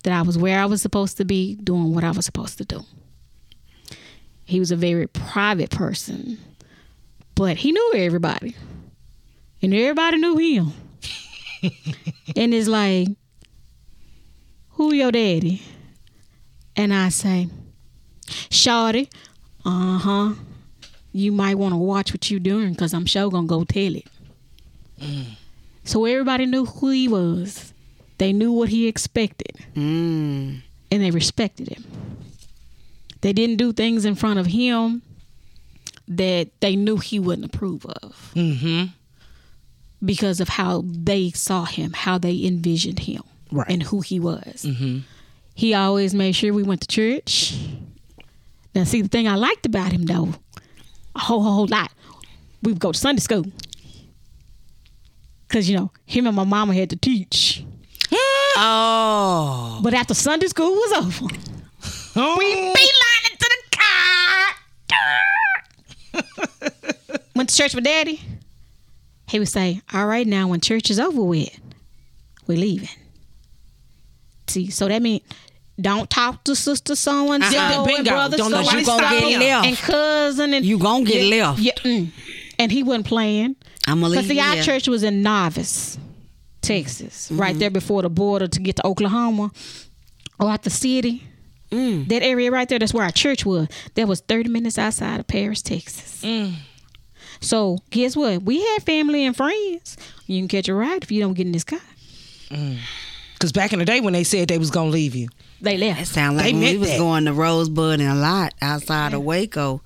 [0.04, 2.65] that I was where I was supposed to be, doing what I was supposed to
[2.65, 2.84] do.
[4.45, 6.39] He was a very private person,
[7.36, 8.56] but he knew everybody.
[9.62, 10.74] And everybody knew him.
[12.36, 13.10] and it's like,
[14.69, 15.62] who your daddy?
[16.76, 17.50] And I say,
[18.26, 19.12] Shawty,
[19.65, 20.34] uh huh.
[21.12, 24.08] You might want to watch what you're doing because I'm sure gonna go tell it.
[25.89, 27.73] So everybody knew who he was.
[28.19, 30.62] They knew what he expected Mm.
[30.91, 31.84] and they respected him.
[33.21, 35.02] They didn't do things in front of him
[36.08, 38.86] that they knew he wouldn't approve of Mm-hmm.
[40.06, 43.67] because of how they saw him, how they envisioned him, Right.
[43.69, 44.67] and who he was.
[45.56, 47.58] He always made sure we went to church.
[48.75, 50.36] Now, see, the thing I liked about him, though,
[51.15, 51.91] a whole, whole lot,
[52.62, 53.45] we would go to Sunday school.
[55.49, 57.63] Cause you know him and my mama had to teach.
[58.62, 59.79] Oh.
[59.83, 61.33] But after Sunday school was over,
[62.15, 63.77] Oh, beelining to the
[66.17, 67.21] car.
[67.35, 68.19] Went to church with daddy.
[69.29, 71.57] He would say, All right, now when church is over with,
[72.47, 72.89] we're leaving.
[74.47, 75.21] See, so that means
[75.79, 77.85] don't talk to sister so and so Uh-uh.
[77.85, 81.59] and brother Don't so and stop so and cousin and You gon' get yeah, left.
[81.59, 82.12] Yeah, mm.
[82.60, 83.56] And he wasn't playing.
[83.88, 85.98] I'm gonna Because leave see, our church was in Novice,
[86.62, 87.60] Texas, right Mm-hmm.
[87.60, 89.50] there before the border to get to Oklahoma
[90.39, 91.24] or out the city.
[91.72, 92.08] Mm.
[92.10, 93.67] That area right there, that's where our church was.
[93.95, 96.22] That was 30 minutes outside of Paris, Texas.
[96.24, 96.54] Mm.
[97.41, 98.41] So guess what?
[98.43, 99.95] We had family and friends.
[100.28, 101.80] You can catch a ride if you don't get in this car.
[103.34, 105.30] Because back in the day when they said they was gonna leave you,
[105.62, 105.95] They left.
[105.95, 106.12] That left.
[106.13, 106.98] sound like They when we was that.
[106.98, 109.82] going to Rosebud and a lot outside of Waco.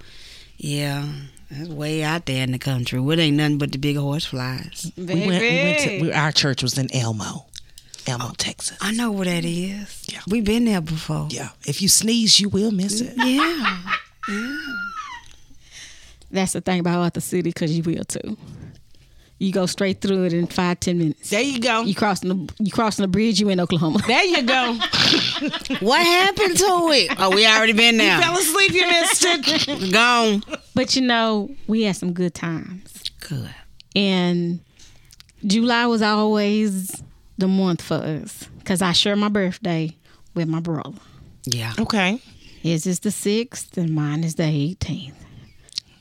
[0.57, 1.05] Yeah.
[1.53, 2.99] That's way out there in the country.
[2.99, 4.91] It ain't nothing but the big horse flies.
[4.97, 5.27] we went.
[5.27, 7.45] We went to we, our church was in Elmo,
[8.07, 8.77] Elmo, oh, Texas.
[8.81, 10.07] I know where that is.
[10.11, 10.21] Yeah.
[10.27, 11.27] We've been there before.
[11.29, 13.13] Yeah, if you sneeze, you will miss it.
[13.15, 13.81] Yeah.
[14.27, 14.57] yeah.
[16.31, 18.35] That's the thing about Arthur City because you will too.
[19.43, 21.29] You go straight through it in five, ten minutes.
[21.29, 21.81] There you go.
[21.81, 23.99] You crossing the you crossing the bridge, you in Oklahoma.
[24.07, 24.73] There you go.
[25.81, 27.13] what happened to it?
[27.19, 28.21] Oh, we already been there.
[28.21, 29.91] Fell asleep, you missed it.
[29.93, 30.43] Gone.
[30.75, 33.03] But you know, we had some good times.
[33.19, 33.53] Good.
[33.97, 34.61] And
[35.45, 37.03] July was always
[37.37, 39.93] the month for us because I share my birthday
[40.35, 40.93] with my brother.
[41.45, 41.73] Yeah.
[41.77, 42.21] Okay.
[42.61, 45.15] His is the 6th and mine is the 18th.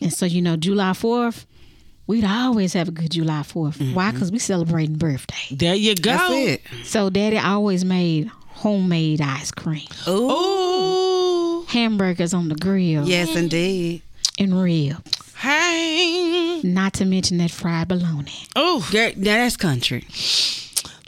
[0.01, 1.45] And so, you know, July 4th,
[2.07, 3.77] we'd always have a good July 4th.
[3.79, 3.95] Mm-hmm.
[3.95, 4.11] Why?
[4.11, 5.55] Because we celebrating birthday.
[5.57, 6.11] There you go.
[6.13, 6.61] That's it.
[6.85, 10.31] So, Daddy always made homemade ice cream, Ooh.
[10.31, 11.65] Ooh.
[11.69, 14.03] hamburgers on the grill, Yes, indeed.
[14.39, 15.01] and ribs.
[15.39, 16.61] Hey.
[16.63, 18.33] Not to mention that fried bologna.
[18.55, 20.05] Oh, Girl, that's country.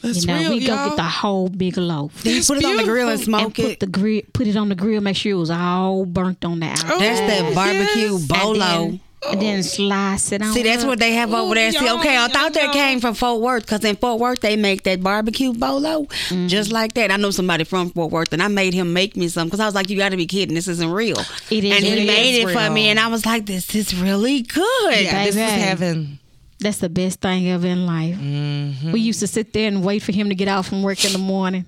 [0.03, 0.89] that's you know, real, we go y'all.
[0.89, 2.23] get the whole big loaf.
[2.25, 3.81] That's Put it on the grill and smoke and put it.
[3.81, 5.01] the grill, put it on the grill.
[5.01, 6.91] Make sure it was all burnt on the outside.
[6.93, 8.27] Oh, that's that Oh, barbecue yes.
[8.27, 8.99] bolo.
[9.31, 10.53] And then, slice it on.
[10.53, 10.89] See, that's up.
[10.89, 11.73] what they have over there.
[11.73, 14.83] See, okay, I thought that came from Fort Worth because in Fort Worth they make
[14.85, 16.07] that barbecue bolo
[16.47, 17.11] just like that.
[17.11, 19.67] I know somebody from Fort Worth, and I made him make me some because I
[19.67, 20.55] was like, "You got to be kidding!
[20.55, 21.19] This isn't real."
[21.51, 22.07] It is and he real.
[22.07, 25.37] made it It's for me, and I was like, "This is really good." Yeah, this
[25.37, 26.19] is heaven.
[26.61, 28.17] That's the best thing ever in life.
[28.17, 28.93] Mm-hmm.
[28.93, 31.13] We used to sit there and wait for him to get out from work in
[31.13, 31.67] the morning.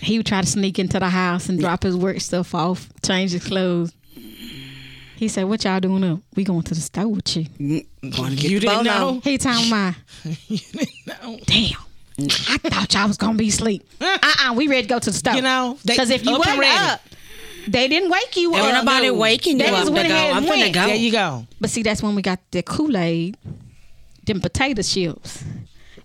[0.00, 3.32] He would try to sneak into the house and drop his work stuff off, change
[3.32, 3.92] his clothes.
[5.18, 6.20] He said, "What y'all doing up?
[6.36, 7.44] We going to the store with you."
[8.02, 9.14] Going to get You the didn't bolo.
[9.14, 9.20] know?
[9.24, 9.94] He talking about,
[10.48, 11.38] you didn't know.
[11.44, 11.72] "Damn,
[12.48, 13.86] I thought y'all was gonna be asleep.
[14.00, 15.34] Uh uh we ready to go to the store.
[15.34, 16.78] You know, because if you up wasn't ready.
[16.92, 17.00] up,
[17.66, 18.84] they didn't wake you Ain't up.
[18.84, 20.14] nobody waking you They up just to went go.
[20.14, 20.74] ahead I'm and finna went.
[20.74, 20.86] go.
[20.86, 21.46] There you go.
[21.60, 23.36] But see, that's when we got the Kool Aid,
[24.24, 25.42] them potato chips,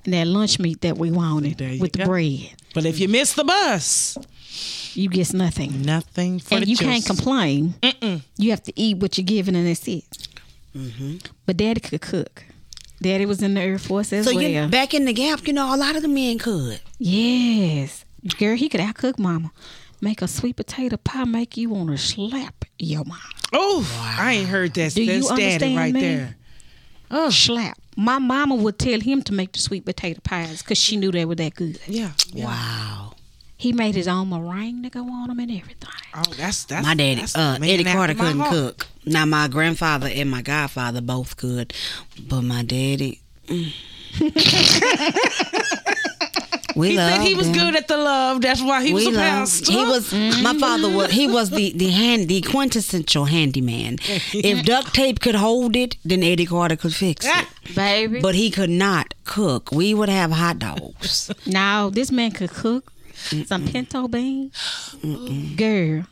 [0.05, 2.49] and that lunch meat that we wanted There you with the bread.
[2.73, 4.17] But if you miss the bus,
[4.93, 5.81] You get nothing.
[5.81, 7.07] nothing for and the you can't juice.
[7.07, 7.73] complain.
[8.37, 10.27] You have to eat what you're given, and that's it.
[10.75, 11.17] Mm-hmm.
[11.45, 12.43] But Daddy could cook.
[13.01, 14.43] Daddy was in the Air Force as So well.
[14.43, 16.79] you back in the gap, you know, a lot of the men could.
[16.99, 18.05] yes,
[18.37, 19.51] girl, he could outcook Mama.
[20.01, 23.21] Make a sweet potato pie, make you want to slap your mama.
[23.53, 24.93] Oh, I ain't heard that.
[24.93, 26.01] Do you That's daddy understand right me?
[26.01, 26.35] there.
[27.11, 27.77] Oh, slap.
[27.95, 31.23] My mama would tell him to make the sweet potato pies because she knew they
[31.25, 31.79] were that good.
[31.87, 32.11] Yeah.
[32.33, 32.45] yeah.
[32.45, 33.12] Wow.
[33.63, 35.89] He made his own meringue to go on them and everything.
[36.13, 38.51] Oh, that's that's my daddy, that's uh, man Eddie Carter couldn't heart.
[38.51, 38.87] cook.
[39.05, 41.73] Now my grandfather and my godfather both could,
[42.27, 43.21] but my daddy.
[43.47, 43.71] mm.
[46.75, 47.53] we He said he was him.
[47.53, 48.41] good at the love.
[48.41, 49.71] That's why he was a loved- pastor.
[49.71, 53.97] He was my father was he was the the hand the quintessential handyman.
[54.33, 57.47] if duct tape could hold it, then Eddie Carter could fix it.
[57.75, 58.19] Baby.
[58.21, 59.71] But he could not cook.
[59.71, 61.31] We would have hot dogs.
[61.45, 62.91] now, this man could cook
[63.45, 64.95] some pinto beans,
[65.55, 66.05] girl,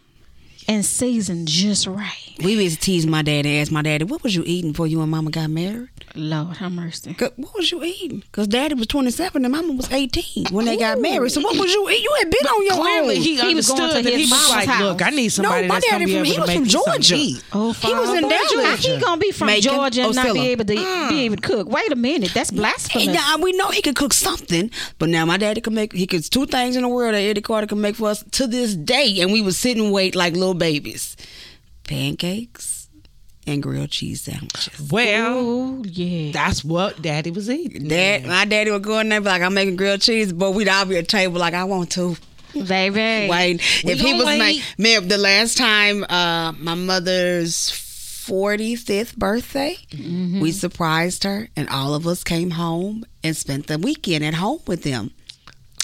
[0.67, 2.35] and season just right.
[2.43, 4.87] we used to tease my daddy, and ask my daddy, "What was you eating before
[4.87, 7.15] you and Mama got married?" Lord have mercy.
[7.19, 8.19] What was you eating?
[8.19, 11.31] Because daddy was 27 and mama was 18 when they got married.
[11.31, 12.03] So what was you eating?
[12.03, 13.21] You had been on your Clearly, own.
[13.21, 14.81] he, He was going understood to that he his was mama's like, house.
[14.81, 16.47] "Look, I need somebody no, my that's gonna daddy be from, able he to was
[16.47, 17.41] make from me something to Georgia.
[17.53, 18.85] Oh, he was in Father, Dallas.
[18.85, 21.09] How he gonna be from Macon, Georgia and not be able to mm.
[21.09, 21.69] be able to cook?
[21.69, 22.57] Wait a minute, that's mm.
[22.57, 23.07] blasphemous.
[23.07, 24.69] And now we know he could cook something,
[24.99, 25.93] but now my daddy could make.
[25.93, 28.47] He could two things in the world that Eddie Carter could make for us to
[28.47, 31.15] this day, and we would sit and wait like little babies:
[31.83, 32.87] pancakes
[33.47, 34.91] and grilled cheese sandwiches.
[34.91, 36.31] Well, Oh yeah.
[36.31, 37.87] that's what Daddy was eating.
[37.87, 40.51] Dad, my daddy would go in there and be like, "I'm making grilled cheese," but
[40.51, 42.15] we'd all be at the table like, "I want to."
[42.53, 43.29] Baby.
[43.29, 44.39] Wait, We if he was wait.
[44.39, 47.69] like, man, the last time uh, my mother's
[48.27, 54.25] 45th birthday, we surprised her, and all of us came home and spent the weekend
[54.25, 55.11] at home with them.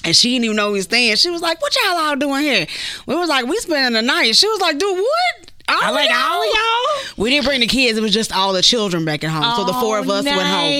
[0.04, 1.16] And she didn't even know we was staying.
[1.16, 2.66] She was like, "What y'all all doing here?"
[3.06, 6.10] We was like, "We spending the night." She was like, "Dude, what?" All I like
[6.10, 7.22] all of y'all.
[7.22, 7.98] We didn't bring the kids.
[7.98, 9.54] It was just all the children back at home.
[9.54, 10.72] so the oh, four of us went home.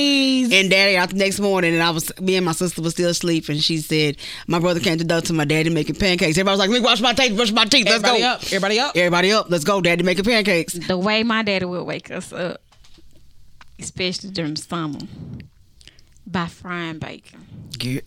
[0.51, 3.11] And daddy out the next morning, and I was me and my sister was still
[3.11, 4.17] asleep, and she said
[4.47, 6.39] my brother came to the door to my daddy making pancakes.
[6.39, 7.85] Everybody was like, "Let me wash my teeth, brush my teeth.
[7.85, 8.45] Let's Everybody go." up.
[8.45, 8.97] Everybody up.
[8.97, 9.51] Everybody up.
[9.51, 10.73] Let's go, daddy making pancakes.
[10.73, 12.63] The way my daddy would wake us up,
[13.79, 15.01] especially during the summer,
[16.27, 17.45] by frying bacon.
[17.77, 18.07] Get-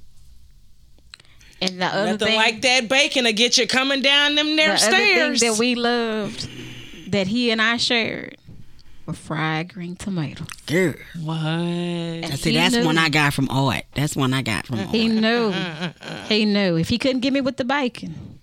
[1.62, 4.55] And the other Nothing thing, like that bacon to get you coming down them the
[4.55, 5.39] there other stairs.
[5.39, 6.49] thing that we loved,
[7.12, 8.38] that he and I shared,
[9.05, 10.47] were fried green tomatoes.
[10.66, 10.93] Girl.
[11.22, 11.38] what?
[11.38, 12.84] I see that's knew.
[12.86, 13.84] one I got from Art.
[13.93, 15.51] That's one I got from He knew.
[15.51, 16.78] Mm, mm, mm, he knew.
[16.78, 18.39] If he couldn't get me with the bacon,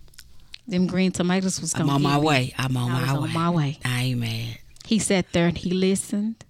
[0.69, 2.25] them green tomatoes was I'm on my me.
[2.27, 2.55] way.
[2.57, 3.09] I'm on my way.
[3.09, 3.79] I was my on my way.
[3.85, 4.59] I ain't mad.
[4.87, 6.45] He sat there and he listened.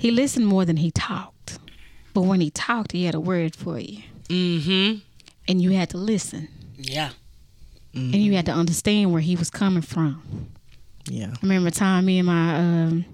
[0.00, 1.58] He listened more than he talked.
[2.12, 4.02] But when he talked, he had a word for you.
[4.28, 4.98] Mm-hmm.
[5.46, 6.48] And you had to listen.
[6.76, 7.10] Yeah.
[7.94, 10.50] And you had to understand where he was coming from.
[11.08, 11.28] Yeah.
[11.30, 13.04] I remember a time me and my um,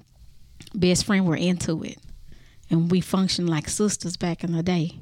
[0.75, 1.99] best friend were into it.
[2.71, 4.93] And we functioned like sisters back in the day.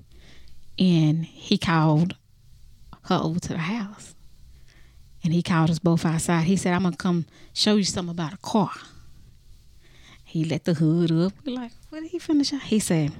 [0.78, 2.16] And he called
[3.04, 4.14] her over to the house.
[5.22, 6.44] And he called us both outside.
[6.44, 8.72] He said, I'm going to come show you something about a car.
[10.24, 11.32] He let the hood up.
[11.44, 12.50] We're like, what did he finish?
[12.50, 13.12] He said,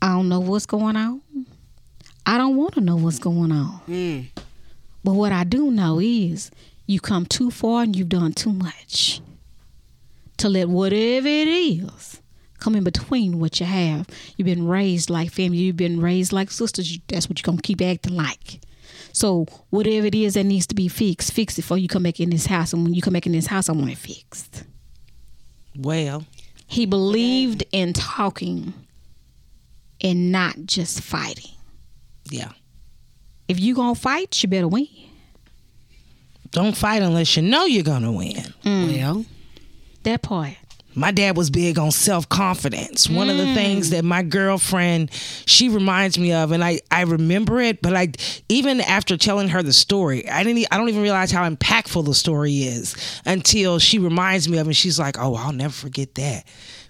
[0.00, 1.22] I don't know what's going on.
[2.24, 3.80] I don't want to know what's going on.
[3.88, 4.26] Mm.
[5.04, 6.50] But what I do know is
[6.86, 9.20] you come too far and you've done too much
[10.36, 12.20] to let whatever it is
[12.58, 14.06] come in between what you have.
[14.36, 15.58] You've been raised like family.
[15.58, 16.98] You've been raised like sisters.
[17.08, 18.60] That's what you're going to keep acting like.
[19.12, 22.20] So whatever it is that needs to be fixed, fix it before you come back
[22.20, 22.72] in this house.
[22.72, 24.64] And when you come back in this house, I want it fixed.
[25.76, 26.24] Well,
[26.66, 28.72] He believed in talking
[30.00, 31.50] and not just fighting.
[32.32, 32.52] Yeah.
[33.48, 34.88] If you going to fight, you better win.
[36.52, 38.36] Don't fight unless you know you're gonna win.
[38.62, 38.98] Mm.
[38.98, 39.24] Well,
[40.02, 40.56] That part.
[40.94, 43.08] My dad was big on self confidence.
[43.08, 43.54] One of the mm.
[43.54, 45.10] things that my girlfriend
[45.46, 48.12] she reminds me of, and I I remember it, but I
[48.50, 52.14] even after telling her the story, I didn't I don't even realize how impactful the
[52.14, 56.14] story is until she reminds me of, it and she's like, "Oh, I'll never forget
[56.16, 56.44] that."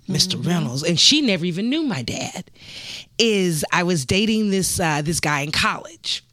[0.08, 2.50] Mister Reynolds, and she never even knew my dad.
[3.18, 6.24] Is I was dating this uh, this guy in college,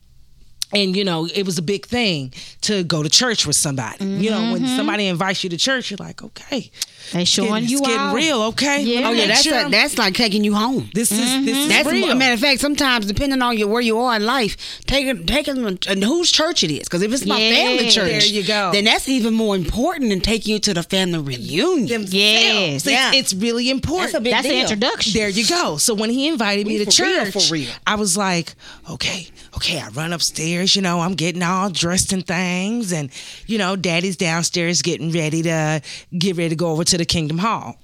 [0.73, 4.05] and you know it was a big thing to go to church with somebody.
[4.05, 6.71] You know when somebody invites you to church, you're like, okay,
[7.13, 8.15] They showing it's you getting out.
[8.15, 8.81] real, okay?
[8.83, 9.07] Yeah.
[9.07, 10.89] Oh yeah, that's sure a, I'm- that's like taking you home.
[10.93, 12.11] this is this is That's real.
[12.11, 12.59] a matter of fact.
[12.61, 16.71] Sometimes, depending on your where you are in life, taking taking and whose church it
[16.71, 16.81] is.
[16.87, 18.71] Because if it's my Yeah, family church, there you go.
[18.71, 21.87] Then that's even more important than taking you to the family reunion.
[21.87, 22.13] Themselves.
[22.13, 22.75] Yes.
[22.85, 23.11] It's, Yeah.
[23.13, 24.11] it's really important.
[24.11, 24.61] That's a big That's the deal.
[24.61, 25.13] introduction.
[25.13, 25.77] There you go.
[25.77, 27.69] So when he invited me We to for real, church, for real.
[27.87, 28.53] I was like,
[28.89, 29.79] okay, okay.
[29.79, 33.09] I run upstairs, you know, I'm getting all dressed and things, and
[33.47, 35.81] you know, Daddy's downstairs getting ready to
[36.17, 37.77] get ready to go over to the Kingdom Hall.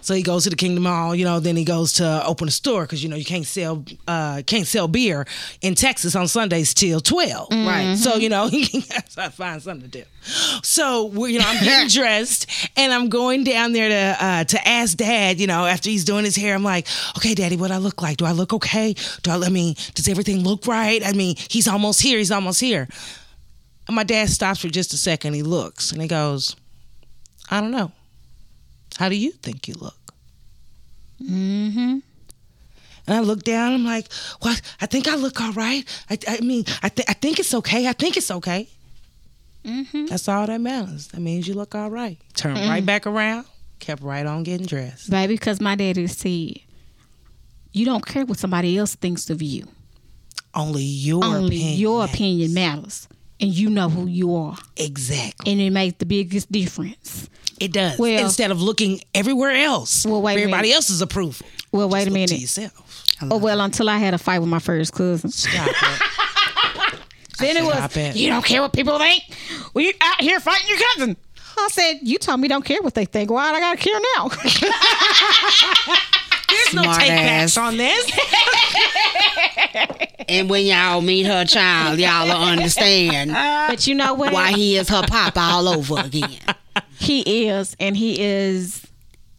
[0.00, 1.40] So he goes to the Kingdom Hall, you know.
[1.40, 4.66] Then he goes to open a store because you know you can't sell uh, can't
[4.66, 5.26] sell beer
[5.62, 7.96] in Texas on Sundays till twelve, Right.
[7.96, 10.04] So you know he has to find something to do.
[10.62, 14.68] So we're, you know I'm getting dressed and I'm going down there to uh, to
[14.68, 16.86] ask Dad, you know, after he's doing his hair, I'm like,
[17.16, 18.16] okay, Daddy, what I look like?
[18.18, 18.94] Do I look okay?
[19.22, 19.46] Do I?
[19.46, 21.04] I mean, does everything look right?
[21.04, 22.18] I mean, he's almost here.
[22.18, 22.88] He's almost here.
[23.86, 25.34] And my dad stops for just a second.
[25.34, 26.56] He looks and he goes,
[27.50, 27.92] I don't know.
[28.98, 30.14] How do you think you look?
[31.22, 31.98] Mm-hmm.
[33.08, 33.72] And I look down.
[33.72, 34.60] I'm like, "What?
[34.80, 35.84] I think I look all right.
[36.10, 37.86] I, I mean, I, th- I think it's okay.
[37.86, 38.68] I think it's okay.
[39.64, 40.06] Mm-hmm.
[40.06, 41.08] That's all that matters.
[41.08, 42.18] That means you look all right.
[42.34, 43.46] Turn right back around.
[43.78, 45.10] Kept right on getting dressed.
[45.10, 46.60] Baby, because my daddy said,
[47.72, 49.66] you don't care what somebody else thinks of you.
[50.54, 51.78] Only your Only opinion.
[51.78, 52.14] your matters.
[52.14, 53.08] opinion matters.
[53.40, 54.56] And you know who you are.
[54.76, 55.52] Exactly.
[55.52, 57.28] And it makes the biggest difference.
[57.60, 57.98] It does.
[57.98, 60.74] Well- Instead of looking everywhere else Well, wait everybody minute.
[60.76, 61.46] else's approval.
[61.72, 62.40] Well, wait Just a look to minute.
[62.40, 63.04] yourself.
[63.30, 65.30] Oh, well, until I had a fight with my first cousin.
[65.30, 65.76] Stop it.
[67.38, 68.16] Then it was, it.
[68.16, 69.22] you don't care what people think?
[69.74, 71.16] Well, you out here fighting your cousin.
[71.58, 73.30] I said, you told me don't care what they think.
[73.30, 74.30] Why I gotta care now?
[76.64, 78.10] There's no Smart take backs on this.
[80.28, 83.30] And when y'all meet her child, y'all will understand
[83.68, 84.32] but you know what?
[84.32, 86.30] why he is her papa all over again.
[86.98, 88.86] He is, and he is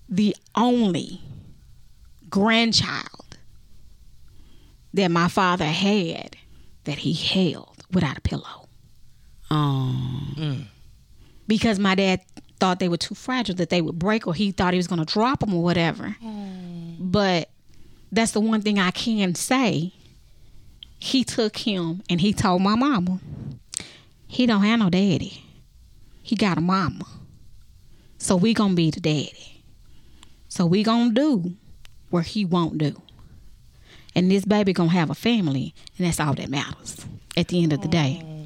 [0.08, 1.20] the only
[2.30, 3.38] grandchild
[4.94, 6.36] that my father had
[6.86, 8.68] that he held without a pillow.
[9.52, 10.58] Oh,
[11.48, 12.22] Because my dad
[12.60, 15.04] thought they were too fragile that they would break, or he thought he was going
[15.04, 16.10] to drop them or whatever.
[16.20, 16.96] Hmm.
[17.00, 17.50] But
[18.12, 19.94] that's the one thing I can say.
[21.00, 23.20] He took him and he told my mama,
[24.28, 25.44] he don't have no daddy.
[26.24, 27.06] He got a mama.
[28.18, 29.64] So we gonna be the daddy.
[30.50, 31.54] So we gonna do
[32.10, 33.00] what he won't do.
[34.16, 37.06] And this baby gonna have a family, and that's all that matters
[37.38, 38.22] at the end of the day.
[38.24, 38.44] Hmm.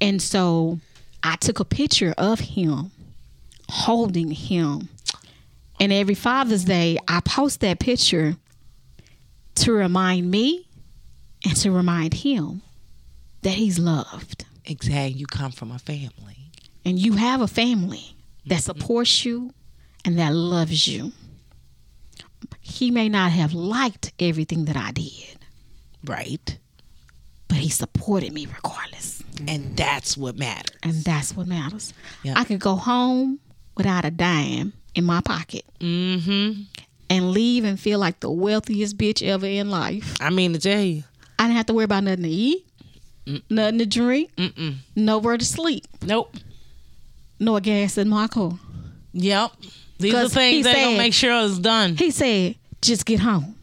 [0.00, 0.78] And so
[1.22, 2.92] I took a picture of him
[3.70, 4.88] holding him.
[5.80, 8.36] And every Father's Day, I post that picture
[9.56, 10.66] to remind me
[11.44, 12.62] and to remind him
[13.42, 14.44] that he's loved.
[14.64, 15.18] Exactly.
[15.18, 16.50] You come from a family.
[16.84, 18.16] And you have a family
[18.46, 18.78] that mm-hmm.
[18.78, 19.52] supports you
[20.04, 21.12] and that loves you.
[22.60, 25.38] He may not have liked everything that I did,
[26.04, 26.58] Right.
[27.48, 29.22] but he supported me regardless.
[29.46, 30.76] And that's what matters.
[30.82, 31.92] And that's what matters.
[32.22, 32.34] Yeah.
[32.36, 33.40] I could go home
[33.78, 36.62] without a dime in my pocket Mm-hmm.
[37.08, 40.16] and leave and feel like the wealthiest bitch ever in life.
[40.20, 41.04] I mean to tell you.
[41.38, 42.66] I didn't have to worry about nothing to eat,
[43.48, 44.74] nothing to drink, Mm-mm.
[44.96, 46.36] nowhere to sleep, Nope.
[47.38, 48.58] no gas in my car.
[49.12, 49.52] Yep.
[50.00, 51.96] These are 'Cause he things that gonna said- make sure it's done.
[51.96, 53.54] He said, just get home.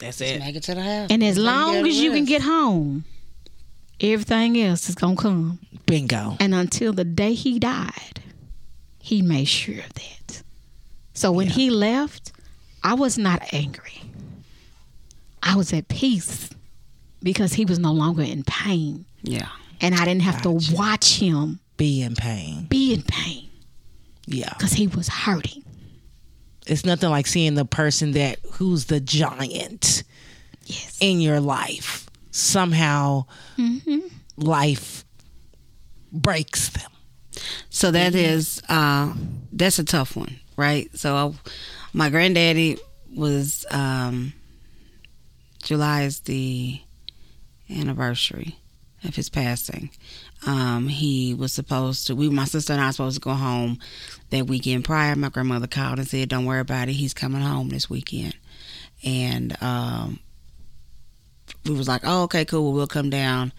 [0.00, 0.40] That's it.
[0.40, 1.06] Make it to the house.
[1.10, 3.04] And as long as you can get home,
[4.00, 5.58] everything else is going to come.
[5.86, 6.36] Bingo.
[6.40, 8.20] And until the day he died,
[9.04, 10.42] he made sure of that.
[11.12, 12.32] So when he left,
[12.82, 14.00] I was not angry.
[15.42, 16.48] I was at peace
[17.22, 19.04] because he was no longer in pain.
[19.22, 19.48] Yeah.
[19.82, 20.70] And I didn't have Gotcha.
[20.70, 22.64] to watch him Be in pain.
[22.70, 23.50] be in pain
[24.26, 24.48] Yeah.
[24.54, 25.62] because he was hurting.
[26.66, 30.02] It's nothing like seeing the person that who's the giant
[30.64, 30.96] Yes.
[31.02, 32.08] in your life.
[32.30, 33.26] Somehow
[33.58, 33.98] mm-hmm.
[34.38, 35.04] life
[36.10, 36.90] breaks them.
[37.70, 39.12] So that is uh,
[39.52, 40.88] that's a tough one, right?
[40.96, 41.34] So
[41.92, 42.78] my granddaddy
[43.14, 44.32] was um,
[45.62, 46.80] July is the
[47.70, 48.58] anniversary
[49.04, 49.90] of his passing.
[50.46, 52.16] Um, he was supposed to.
[52.16, 53.78] We, my sister and I, were supposed to go home
[54.30, 55.16] that weekend prior.
[55.16, 56.94] My grandmother called and said, "Don't worry about it.
[56.94, 58.36] He's coming home this weekend."
[59.04, 60.20] And um,
[61.64, 62.64] we was like, "Oh, okay, cool.
[62.64, 63.52] Well, we'll come down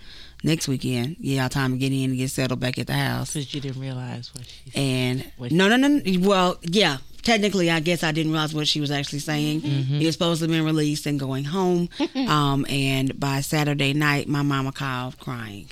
[0.46, 1.18] next weekend.
[1.20, 3.82] Yeah, time to get in and get settled back at the house." Because you didn't
[3.82, 4.80] realize what she said.
[4.80, 5.88] And What- no, no, no.
[5.88, 6.02] no.
[6.28, 6.98] Well, yeah.
[7.24, 9.62] Technically, I guess I didn't realize what she was actually saying.
[9.62, 11.90] He was supposed to have been released and going home.
[12.28, 15.72] um, and by Saturday night, my mama called crying.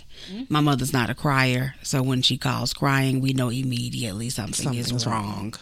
[0.49, 4.87] My mother's not a crier, so when she calls crying, we know immediately something is
[4.87, 5.53] Something's wrong.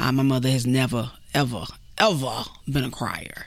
[0.00, 1.64] Uh, my mother has never, ever,
[1.98, 3.46] ever been a crier.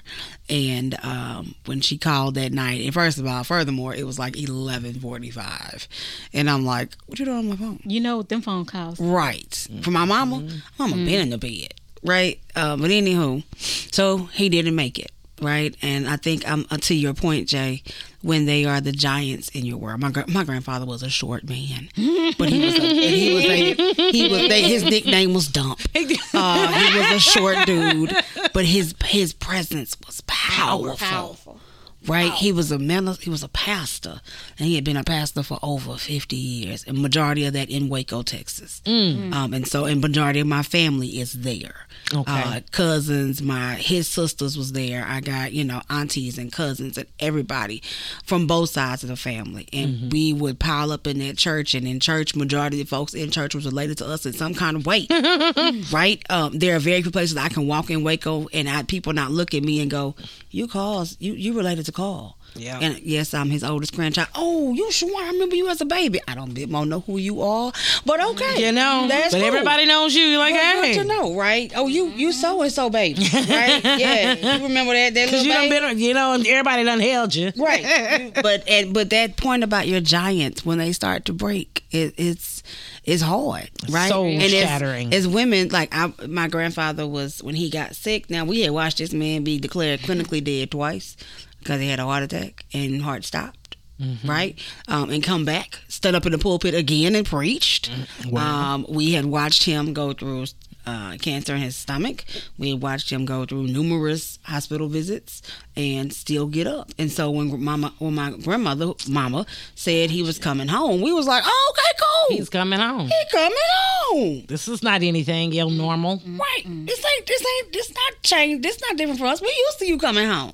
[0.50, 4.38] And um, when she called that night, and first of all, furthermore, it was like
[4.38, 5.88] eleven forty-five,
[6.34, 9.00] and I'm like, "What you doing on my phone?" You know what them phone calls.
[9.00, 9.68] Right.
[9.82, 10.48] For my mama,
[10.80, 11.74] mama been in the bed.
[12.04, 12.40] Right.
[12.56, 15.12] Uh, but anywho, so he didn't make it.
[15.42, 15.76] Right.
[15.84, 17.84] And I think um, uh, to your point, Jay,
[18.24, 21.48] when they are the giants in your world, my gra- my grandfather was a short
[21.48, 21.90] man,
[22.38, 25.80] but he was a, he was a, he was they, his nickname was Dump.
[26.34, 28.16] Uh, he was a short dude,
[28.54, 30.96] but his his presence was powerful.
[30.98, 31.60] powerful.
[32.08, 33.08] Right, he was a man.
[33.20, 34.22] He was a pastor,
[34.58, 37.90] and he had been a pastor for over fifty years, and majority of that in
[37.90, 38.82] Waco, Texas.
[38.86, 41.87] Um, and so, and majority of my family is there.
[42.14, 42.32] Okay.
[42.42, 45.06] Uh, cousins, my his sisters was there.
[45.08, 47.82] I got you know aunties and cousins and everybody
[48.24, 51.74] from both sides of the family, and we would pile up in that church.
[51.74, 54.54] And in church, majority of the folks in church was related to us in some
[54.54, 55.06] kind of way
[55.92, 56.22] right?
[56.30, 59.32] Um, there are very few places I can walk in Waco and I, people not
[59.32, 60.16] look at me and go,
[60.52, 62.80] "You calls you you related to Carl." Yeah.
[62.82, 64.30] And yes, I'm his oldest grandchild.
[64.34, 65.12] Oh, you sure?
[65.22, 66.20] I remember you as a baby.
[66.28, 67.72] I don't bit more know who you are,
[68.04, 69.48] but okay, You know, that's but cool.
[69.48, 70.24] everybody knows you.
[70.24, 71.72] You're like, Well, hey, to know, right?
[71.76, 73.82] Oh, you you so and so baby, right?
[73.98, 75.86] Yeah, you remember that that because little you done baby?
[75.96, 77.52] been, you know, everybody done held you.
[77.58, 82.14] right but and, but that point about your giants when they start to break it,
[82.18, 82.64] it's
[83.04, 85.14] it's hard right Soul and as- shattering.
[85.14, 88.98] as, women like I, my grandfather was when he got sick now we had watched
[88.98, 91.16] this man be declared clinically dead twice
[91.60, 93.56] because he had a heart attack and heart stopped
[94.00, 94.30] Mm-hmm.
[94.30, 97.90] right um, and come back stood up in the pulpit again and preached
[98.22, 100.46] Mm, um, we had watched him go through
[100.88, 102.24] uh, cancer in his stomach.
[102.58, 105.42] We watched him go through numerous hospital visits
[105.76, 106.90] and still get up.
[106.98, 111.28] And so when mama, when my grandmother, mama, said he was coming home, we was
[111.28, 112.38] like, oh, okay, cool.
[112.38, 113.08] He's coming home.
[113.08, 114.46] he coming home.
[114.48, 116.22] This is not anything ill normal.
[116.26, 116.64] Right.
[116.66, 118.64] This ain't this ain't this not changed.
[118.64, 119.42] This not different for us.
[119.42, 120.54] We used to you coming home.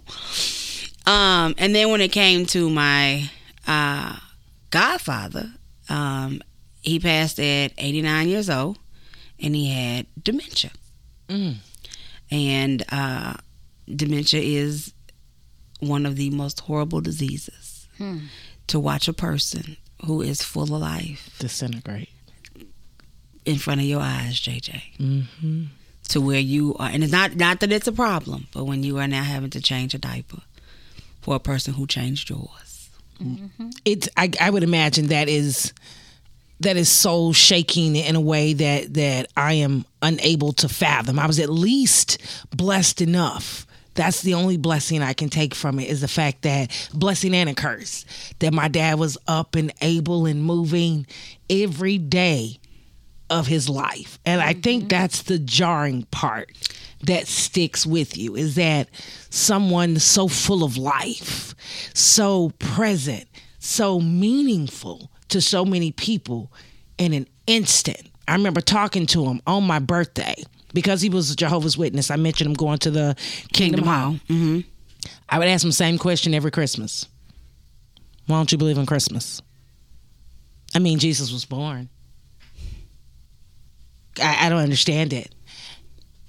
[1.06, 3.30] Um, and then when it came to my
[3.68, 4.18] uh
[4.72, 5.52] godfather,
[5.90, 6.42] um,
[6.82, 8.80] he passed at eighty nine years old.
[9.44, 10.72] And he had dementia.
[12.32, 13.36] And uh,
[13.94, 14.94] dementia is
[15.80, 17.88] one of the most horrible diseases.
[18.68, 22.10] To watch a person who is full of life Disintegrate.
[23.46, 24.82] in front of your eyes, JJ.
[24.98, 25.64] Mm-hmm.
[26.10, 28.98] To where you are, and it's not not that it's a problem, but when you
[29.00, 30.41] are now having to change a diaper
[31.22, 32.89] for a person who changed yours.
[33.86, 35.72] It's I, I would imagine that is
[36.64, 41.20] that is soul shaking in a way that that I am unable to fathom.
[41.20, 42.22] I was at least
[42.55, 43.66] blessed enough.
[43.95, 47.49] That's the only blessing I can take from it is the fact that blessing and
[47.49, 48.05] a curse
[48.39, 51.05] that my dad was up and able and moving
[51.49, 52.59] every day
[53.30, 54.18] of his life.
[54.26, 54.88] And I think mm-hmm.
[54.89, 56.51] that's the jarring part
[57.03, 58.89] that sticks with you is that
[59.30, 61.53] someone so full of life,
[61.93, 63.28] so present,
[63.59, 66.52] so meaningful to so many people
[66.98, 68.10] in an instant.
[68.28, 70.36] I remember talking to him on my birthday
[70.74, 72.10] because he was a Jehovah's Witness.
[72.10, 73.16] I mentioned him going to the
[73.52, 74.02] Kingdom, Kingdom Hall.
[74.02, 74.20] Hall.
[74.30, 74.60] Mm-hmm.
[75.28, 77.06] I would ask him the same question every Christmas.
[78.28, 79.42] Why don't you believe in Christmas?
[80.74, 81.90] I mean, Jesus was born.
[84.22, 85.34] I, I don't understand it.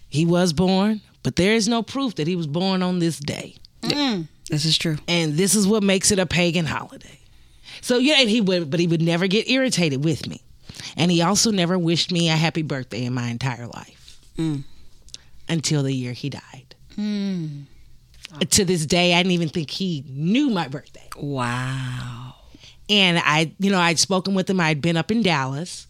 [0.09, 3.57] He was born, but there is no proof that he was born on this day.
[4.51, 4.97] This is true.
[5.09, 7.19] And this is what makes it a pagan holiday.
[7.85, 10.41] So yeah, and he would, but he would never get irritated with me.
[10.97, 14.63] And he also never wished me a happy birthday in my entire life mm.
[15.51, 16.75] until the year he died.
[16.97, 17.65] Mm.
[18.33, 21.11] Uh, to this day, I didn't even think he knew my birthday.
[21.19, 22.37] Wow.
[22.89, 24.61] And I, you know, I'd spoken with him.
[24.61, 25.87] I'd been up in Dallas,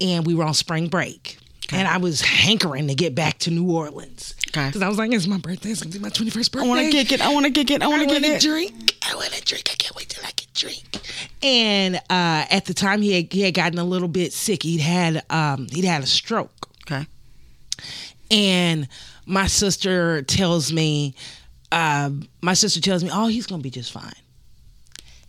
[0.00, 1.38] and we were on spring break.
[1.72, 4.36] And I was hankering to get back to New Orleans.
[4.54, 4.66] Okay.
[4.66, 5.70] Because I was like, it's my birthday.
[5.70, 6.66] It's going to be my 21st birthday.
[6.66, 7.20] I want to kick it.
[7.22, 7.82] I want to kick it.
[7.82, 8.26] I want to get it.
[8.26, 8.96] I want kick drink.
[9.02, 9.70] I want to drink.
[9.72, 10.84] I can't wait till I can drink.
[11.42, 14.62] And uh, at the time, he had, he had gotten a little bit sick.
[14.62, 16.68] He'd had um, he'd had a stroke.
[16.82, 17.06] Okay.
[18.30, 18.88] And
[19.24, 21.14] my sister tells me,
[21.70, 22.10] uh,
[22.42, 24.12] my sister tells me, oh, he's gonna be just fine.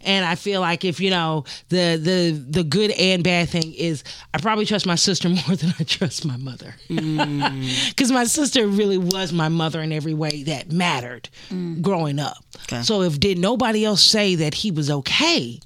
[0.03, 4.03] And I feel like if you know the the the good and bad thing is,
[4.33, 7.89] I probably trust my sister more than I trust my mother, mm.
[7.89, 11.81] because my sister really was my mother in every way that mattered mm.
[11.81, 12.37] growing up.
[12.63, 12.81] Okay.
[12.83, 15.59] So if did nobody else say that he was okay,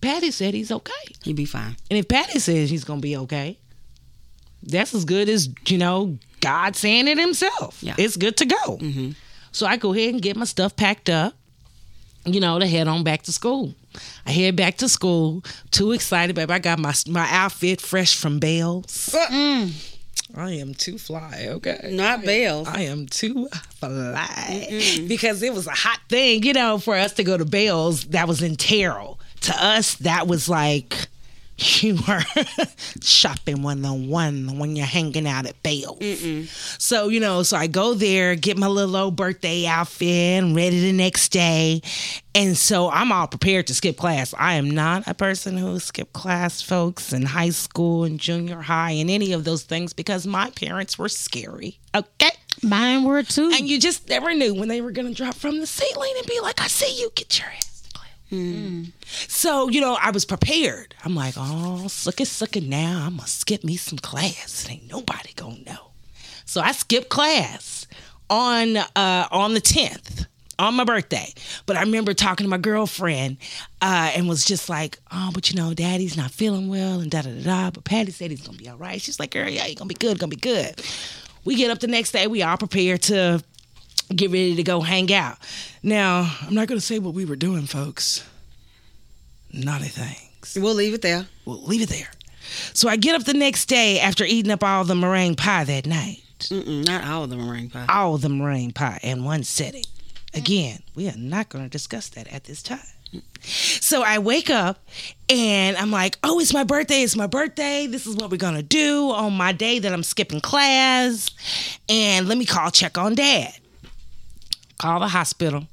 [0.00, 0.92] Patty said he's okay.
[1.22, 1.76] He'd be fine.
[1.90, 3.58] And if Patty says he's gonna be okay,
[4.62, 7.82] that's as good as you know God saying it Himself.
[7.82, 7.94] Yeah.
[7.98, 8.76] It's good to go.
[8.78, 9.10] Mm-hmm.
[9.52, 11.34] So I go ahead and get my stuff packed up,
[12.24, 13.74] you know, to head on back to school.
[14.26, 16.52] I head back to school, too excited, baby.
[16.52, 19.10] I got my my outfit fresh from Bales.
[19.30, 19.96] Mm.
[20.36, 21.90] I am too fly, okay.
[21.92, 22.68] Not bells.
[22.68, 23.48] I am too
[23.80, 24.68] fly
[25.08, 28.04] because it was a hot thing, you know, for us to go to Bales.
[28.06, 29.18] That was in Terrell.
[29.42, 31.08] To us, that was like
[31.60, 32.22] you were
[33.02, 35.98] shopping one on one when you're hanging out at Bales.
[36.78, 40.80] So you know, so I go there, get my little old birthday outfit, and ready
[40.80, 41.82] the next day,
[42.34, 44.34] and so I'm all prepared to skip class.
[44.38, 48.92] I am not a person who skipped class, folks, in high school and junior high
[48.92, 51.78] and any of those things because my parents were scary.
[51.94, 52.30] Okay.
[52.62, 53.50] Mine were too.
[53.54, 56.26] And you just never knew when they were going to drop from the ceiling and
[56.26, 57.69] be like, I see you, get your ass
[58.30, 58.84] to.
[59.28, 60.94] So, you know, I was prepared.
[61.04, 63.04] I'm like, oh, suck it, it now.
[63.04, 64.66] I'm going to skip me some class.
[64.68, 65.90] Ain't nobody going to know.
[66.44, 67.86] So I skipped class
[68.28, 70.26] on uh, on the 10th
[70.60, 71.32] on my birthday.
[71.66, 73.38] But I remember talking to my girlfriend
[73.80, 77.22] uh, and was just like, oh, but you know, daddy's not feeling well and da
[77.22, 77.70] da da da.
[77.70, 79.00] But Patty said he's going to be all right.
[79.00, 80.82] She's like, girl, yeah, he's going to be good, going to be good.
[81.44, 82.26] We get up the next day.
[82.26, 83.42] We all prepared to
[84.14, 85.38] get ready to go hang out.
[85.82, 88.24] Now, I'm not going to say what we were doing, folks.
[89.52, 90.56] Naughty things.
[90.60, 91.26] We'll leave it there.
[91.44, 92.10] We'll leave it there.
[92.72, 95.86] So I get up the next day after eating up all the meringue pie that
[95.86, 96.22] night.
[96.40, 97.86] Mm-mm, not all the meringue pie.
[97.88, 99.84] All the meringue pie in one sitting.
[100.34, 102.78] Again, we are not going to discuss that at this time.
[103.42, 104.78] So I wake up
[105.28, 107.02] and I'm like, oh, it's my birthday.
[107.02, 107.86] It's my birthday.
[107.88, 111.30] This is what we're going to do on my day that I'm skipping class.
[111.88, 113.52] And let me call check on dad.
[114.80, 115.66] Call the hospital.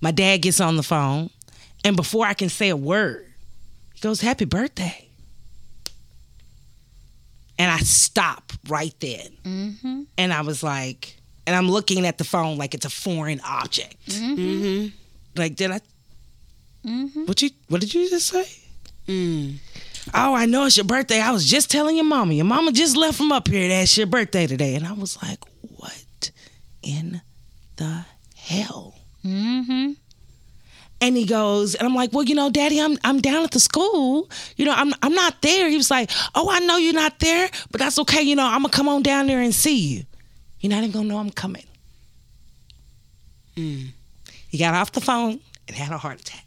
[0.00, 1.30] My dad gets on the phone.
[1.84, 3.24] And before I can say a word,
[3.94, 5.08] he goes, happy birthday.
[7.56, 9.28] And I stop right then.
[9.44, 10.02] Mm-hmm.
[10.18, 11.16] And I was like,
[11.46, 14.08] and I'm looking at the phone like it's a foreign object.
[14.08, 14.34] Mm-hmm.
[14.34, 15.40] Mm-hmm.
[15.40, 15.80] Like, did I?
[17.26, 17.50] What you?
[17.68, 18.44] What did you just say?
[19.06, 19.58] Mm.
[20.14, 21.20] Oh, I know it's your birthday.
[21.20, 22.34] I was just telling your mama.
[22.34, 23.68] Your mama just left from up here.
[23.68, 24.74] That's your birthday today.
[24.74, 26.32] And I was like, what
[26.82, 27.22] in
[27.76, 28.04] the
[28.42, 28.94] hell?
[29.24, 29.92] mm-hmm.
[31.00, 33.58] And he goes, and I'm like, well, you know, Daddy, I'm I'm down at the
[33.58, 34.30] school.
[34.56, 35.68] You know, I'm I'm not there.
[35.68, 38.22] He was like, oh, I know you're not there, but that's okay.
[38.22, 40.04] You know, I'm gonna come on down there and see you.
[40.60, 41.64] You're not even gonna know I'm coming.
[44.48, 46.46] He got off the phone and had a heart attack.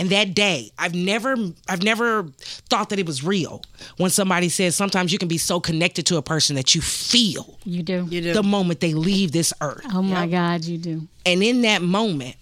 [0.00, 1.36] And that day, I've never
[1.68, 2.22] I've never
[2.70, 3.60] thought that it was real.
[3.98, 7.58] When somebody says sometimes you can be so connected to a person that you feel
[7.64, 8.06] You do.
[8.08, 8.32] You do.
[8.32, 9.84] the moment they leave this earth.
[9.92, 11.06] Oh my God, you do.
[11.26, 12.36] And in that moment,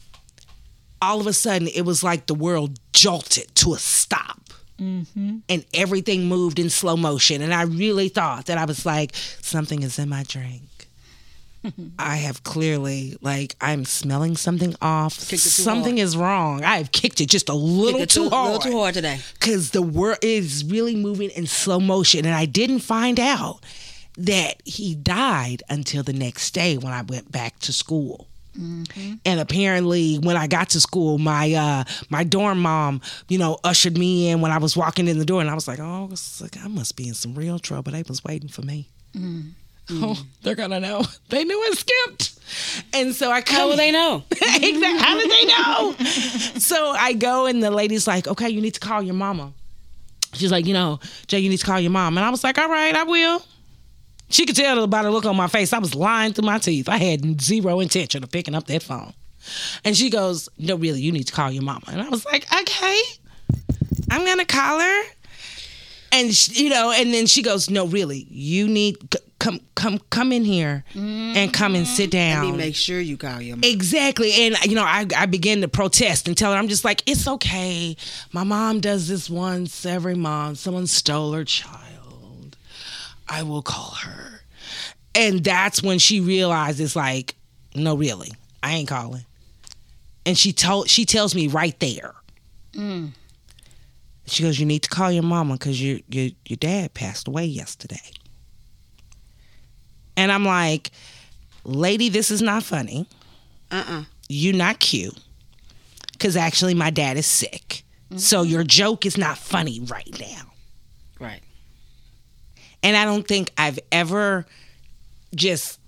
[1.02, 4.40] all of a sudden, it was like the world jolted to a stop.
[4.80, 5.38] Mm-hmm.
[5.48, 7.42] And everything moved in slow motion.
[7.42, 10.78] And I really thought that I was like, something is in my drink.
[11.98, 15.18] I have clearly, like, I'm smelling something off.
[15.18, 16.64] Kicked it too Something is wrong.
[16.64, 18.52] I have kicked it just a little too too- hard.
[18.54, 19.20] little too hard today.
[19.34, 22.24] Because the world is really moving in slow motion.
[22.24, 23.61] And I didn't find out
[24.16, 28.26] that he died until the next day when I went back to school.
[29.24, 33.96] And apparently, when I got to school, my uh, my dorm mom, you know, ushered
[33.96, 36.56] me in when I was walking in the door, and I was like, "Oh, like,
[36.64, 38.88] I must be in some real trouble." They was waiting for me.
[39.91, 40.24] Oh, mm.
[40.43, 41.05] they're gonna know.
[41.28, 42.39] They knew it skipped,
[42.95, 43.57] and so I come.
[43.57, 44.24] How will they know?
[44.30, 44.99] exactly.
[44.99, 45.93] How did they know?
[46.59, 49.53] so I go and the lady's like, okay, you need to call your mama.
[50.34, 52.16] She's like, you know, Jay, you need to call your mom.
[52.18, 53.43] And I was like, all right, I will.
[54.30, 55.72] She could tell by the look on my face.
[55.72, 56.89] I was lying through my teeth.
[56.89, 59.14] I had zero intention of picking up that phone.
[59.84, 61.84] And she goes, no, really, you need to call your mama.
[61.89, 63.01] And I was like, okay,
[64.11, 65.03] I'm going to call her.
[66.12, 68.97] And, she, you know, and then she goes, no, really, you need,
[69.39, 72.34] come, come, come in here and come and sit mm-hmm.
[72.34, 72.45] down.
[72.45, 73.64] Let me make sure you call your mom.
[73.64, 74.32] Exactly.
[74.32, 77.26] And, you know, I, I began to protest and tell her, I'm just like, it's
[77.28, 77.97] okay.
[78.32, 80.59] My mom does this once every month.
[80.59, 82.57] Someone stole her child.
[83.28, 84.43] I will call her.
[85.14, 87.34] And that's when she realizes, like,
[87.74, 88.32] no, really,
[88.62, 89.24] I ain't calling.
[90.24, 92.14] And she told she tells me right there.
[92.72, 93.12] Mm.
[94.26, 97.47] She goes, You need to call your mama because your, your your dad passed away
[97.47, 98.01] yesterday.
[100.19, 100.91] And I'm like,
[101.64, 103.07] lady, this is not funny.
[103.71, 104.05] Uh-uh.
[104.29, 105.16] you're not cute.
[106.12, 107.85] Because actually my dad is sick.
[108.16, 108.51] So mm-hmm.
[108.51, 110.43] your joke is not funny right now.
[111.21, 111.41] Right.
[112.85, 114.47] and i don't think i've ever
[115.35, 115.81] just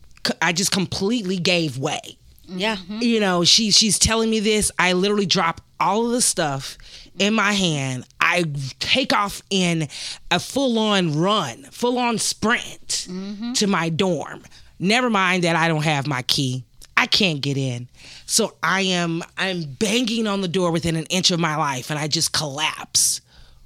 [0.42, 2.00] i just completely gave way.
[2.48, 2.78] Yeah.
[2.88, 4.72] you know she she's telling me this.
[4.78, 6.76] I literally drop all of the stuff
[7.18, 8.44] in my hand i
[8.78, 9.88] take off in
[10.30, 13.08] a full-on run full-on sprint
[13.54, 14.42] to my dorm.
[14.78, 16.64] Never mind that i don't have my key.
[16.96, 17.88] I can't get in.
[18.26, 21.98] So i am i'm banging on the door within an inch of my life and
[21.98, 23.20] i just collapse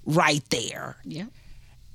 [0.07, 0.97] right there.
[1.05, 1.27] Yeah.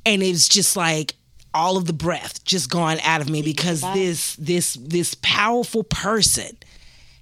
[0.06, 1.16] and it's just like
[1.54, 6.56] all of the breath just gone out of me because this this this powerful person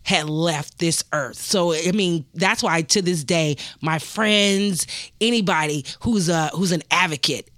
[0.08, 1.36] had left this earth.
[1.36, 4.88] So I mean, that's why to this day, my friends,
[5.20, 7.49] anybody who's a who's an advocate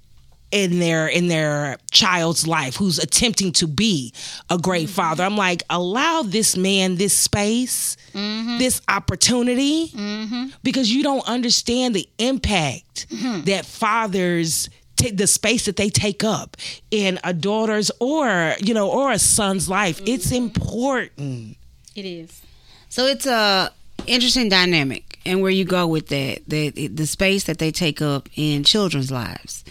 [0.52, 4.12] in their in their child's life, who's attempting to be
[4.50, 4.96] a great mm-hmm.
[4.96, 8.58] father, I'm like, allow this man this space, mm-hmm.
[8.58, 10.48] this opportunity, mm-hmm.
[10.64, 13.06] because you don't understand the impact
[13.46, 16.58] that fathers take the space that they take up
[16.90, 20.02] in a daughter's or you know or a son's life.
[20.08, 21.58] It's important.
[21.96, 22.42] It is.
[22.90, 23.72] So it's a
[24.08, 28.30] interesting dynamic, and where you go with that, the the space that they take up
[28.36, 29.64] in children's lives,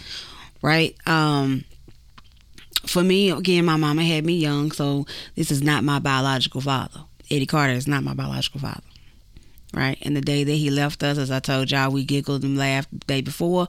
[0.61, 0.95] right?
[1.07, 1.65] Um,
[2.85, 5.05] for me, again, my mama had me young, so
[5.35, 7.01] this is not my biological father.
[7.29, 8.81] Eddie Carter is not my biological father.
[9.71, 9.99] Right.
[10.01, 12.89] And the day that he left us, as I told y'all, we giggled and laughed
[12.91, 13.67] the day before.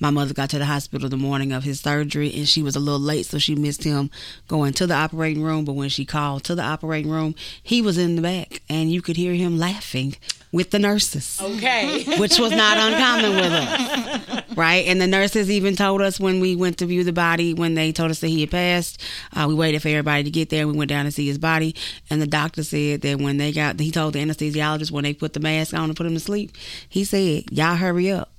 [0.00, 2.80] My mother got to the hospital the morning of his surgery and she was a
[2.80, 4.10] little late, so she missed him
[4.48, 5.66] going to the operating room.
[5.66, 9.02] But when she called to the operating room, he was in the back and you
[9.02, 10.16] could hear him laughing
[10.52, 12.04] with the nurses Okay.
[12.18, 14.86] which was not uncommon with us, right?
[14.86, 17.90] And the nurses even told us when we went to view the body, when they
[17.90, 19.00] told us that he had passed,
[19.34, 20.66] uh, we waited for everybody to get there.
[20.68, 21.74] We went down to see his body,
[22.10, 25.32] and the doctor said that when they got, he told the anesthesiologist when they put
[25.32, 26.52] the mask on to put him to sleep,
[26.88, 28.30] he said, "Y'all hurry up,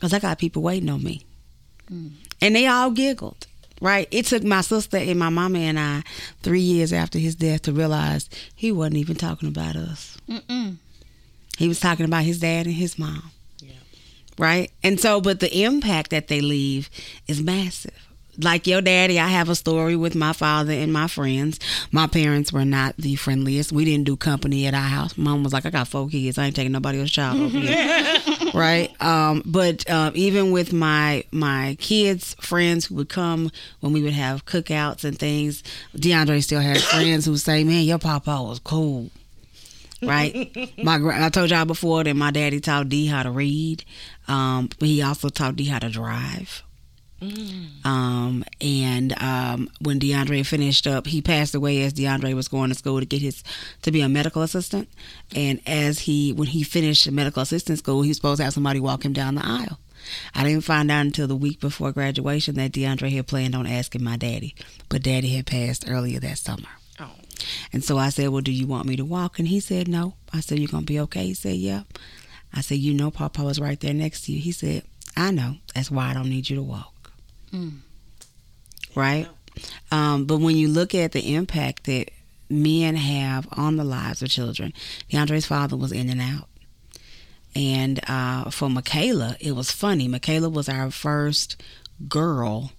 [0.00, 1.22] cause I got people waiting on me,"
[1.88, 3.46] and they all giggled.
[3.80, 4.08] Right.
[4.10, 6.02] It took my sister and my mama and I
[6.42, 10.18] three years after his death to realize he wasn't even talking about us.
[11.60, 13.32] He was talking about his dad and his mom.
[14.38, 14.70] Right?
[14.82, 16.88] And so, but the impact that they leave
[17.28, 17.92] is massive.
[18.42, 21.60] Like your daddy, I have a story with my father and my friends.
[21.92, 23.72] My parents were not the friendliest.
[23.72, 25.18] We didn't do company at our house.
[25.18, 26.38] Mom was like, I got four kids.
[26.38, 28.20] I ain't taking nobody else's child over here.
[28.54, 28.90] right?
[29.02, 33.50] Um, but uh, even with my my kids' friends who would come
[33.80, 35.62] when we would have cookouts and things,
[35.94, 39.10] DeAndre still had friends who would say, Man, your papa was cool
[40.02, 40.72] right?
[40.82, 43.84] my I told y'all before that my daddy taught D how to read,
[44.28, 46.62] um, but he also taught D how to drive.
[47.84, 52.74] Um, and um, when DeAndre finished up, he passed away as DeAndre was going to
[52.74, 53.44] school to get his
[53.82, 54.88] to be a medical assistant.
[55.34, 58.80] And as he when he finished medical assistant school, he was supposed to have somebody
[58.80, 59.78] walk him down the aisle.
[60.34, 64.02] I didn't find out until the week before graduation that DeAndre had planned on asking
[64.02, 64.54] my daddy,
[64.88, 66.68] but daddy had passed earlier that summer.
[67.72, 69.38] And so I said, Well, do you want me to walk?
[69.38, 70.14] And he said, No.
[70.32, 71.26] I said, You're gonna be okay?
[71.26, 71.98] He said, Yep.
[72.52, 74.40] I said, You know, Papa was right there next to you.
[74.40, 74.82] He said,
[75.16, 75.56] I know.
[75.74, 77.12] That's why I don't need you to walk.
[78.94, 79.28] Right?
[79.90, 82.10] Um, but when you look at the impact that
[82.48, 84.72] men have on the lives of children,
[85.10, 86.48] DeAndre's father was in and out.
[87.54, 90.06] And uh, for Michaela, it was funny.
[90.08, 91.60] Michaela was our first
[92.08, 92.72] girl.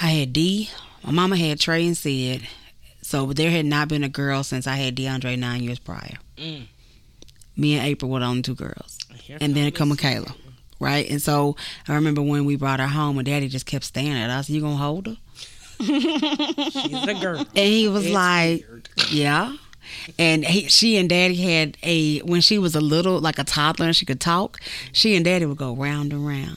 [0.00, 0.70] I had D.
[1.04, 2.42] My mama had Trey and Sid.
[3.02, 6.18] So there had not been a girl since I had DeAndre nine years prior.
[6.36, 6.66] Mm.
[7.56, 8.98] Me and April were the only two girls.
[9.14, 10.34] Here And then it come Michaela.
[10.80, 11.08] Right?
[11.10, 11.56] And so
[11.88, 14.48] I remember when we brought her home and daddy just kept staring at us.
[14.48, 15.16] You gonna hold her?
[15.80, 17.40] She's a girl.
[17.40, 18.88] And he was It's like, weird.
[19.10, 19.56] Yeah.
[20.18, 23.86] And he, she and daddy had a, when she was a little, like a toddler
[23.86, 24.60] and she could talk,
[24.92, 26.56] she and daddy would go round and round.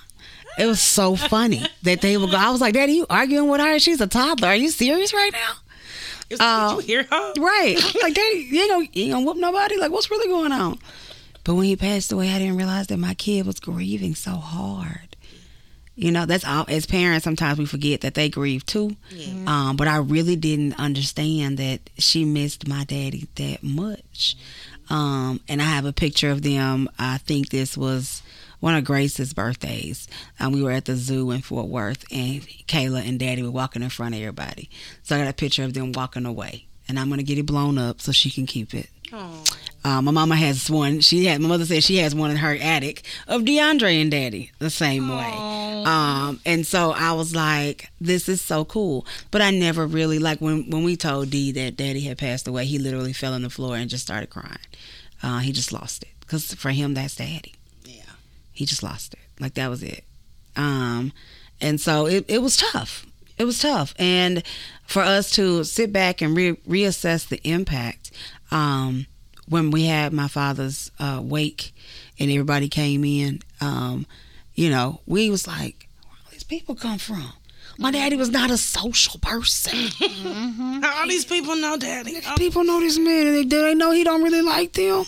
[0.57, 2.37] It was so funny that they would go.
[2.37, 3.79] I was like, Daddy, you arguing with her?
[3.79, 4.49] She's a toddler.
[4.49, 5.53] Are you serious right now?
[6.31, 7.33] Like, uh, Did you hear her?
[7.37, 7.77] Right.
[8.01, 9.77] Like, Daddy, you ain't gonna, you ain't gonna whoop nobody?
[9.77, 10.79] Like, what's really going on?
[11.43, 15.15] But when he passed away, I didn't realize that my kid was grieving so hard.
[15.95, 16.65] You know, that's all.
[16.67, 18.95] As parents, sometimes we forget that they grieve too.
[19.47, 24.35] Um, but I really didn't understand that she missed my daddy that much.
[24.89, 26.89] Um, and I have a picture of them.
[26.99, 28.21] I think this was
[28.59, 30.07] one of Grace's birthdays.
[30.39, 33.83] Um, we were at the zoo in Fort Worth, and Kayla and Daddy were walking
[33.83, 34.69] in front of everybody.
[35.03, 37.77] So I got a picture of them walking away, and I'm gonna get it blown
[37.77, 38.89] up so she can keep it.
[39.83, 40.99] Uh, my mama has one.
[40.99, 44.51] She had my mother said she has one in her attic of DeAndre and Daddy
[44.57, 45.31] the same way.
[45.85, 49.05] Um, and so I was like, this is so cool.
[49.29, 52.65] But I never really like when when we told D that Daddy had passed away.
[52.65, 54.57] He literally fell on the floor and just started crying.
[55.21, 57.53] Uh, he just lost it because for him that's Daddy.
[58.55, 58.59] Yeah.
[58.59, 59.19] He just lost it.
[59.39, 60.03] Like that was it.
[60.55, 61.11] Um,
[61.61, 63.05] and so it, it was tough.
[63.37, 63.93] It was tough.
[63.99, 64.43] And
[64.87, 68.11] for us to sit back and re- reassess the impact,
[68.51, 69.07] um,
[69.47, 71.73] when we had my father's uh, wake
[72.17, 74.05] and everybody came in, um,
[74.53, 77.33] you know, we was like, where all these people come from?
[77.77, 79.89] My daddy was not a social person.
[80.01, 82.21] All these people know daddy.
[82.25, 85.03] Oh, People know this man, and they, they know he don't really like them?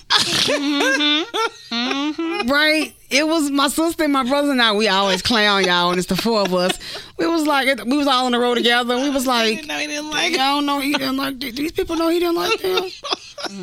[2.50, 2.93] right?
[3.10, 4.74] It was my sister and my brother and I.
[4.74, 6.78] We always clown y'all, and it's the four of us.
[7.18, 8.93] We was like, we was all on the road together.
[8.95, 10.38] and We was I like, didn't know he didn't like it.
[10.38, 11.39] y'all know he didn't like.
[11.39, 12.84] th- These people know he didn't like them.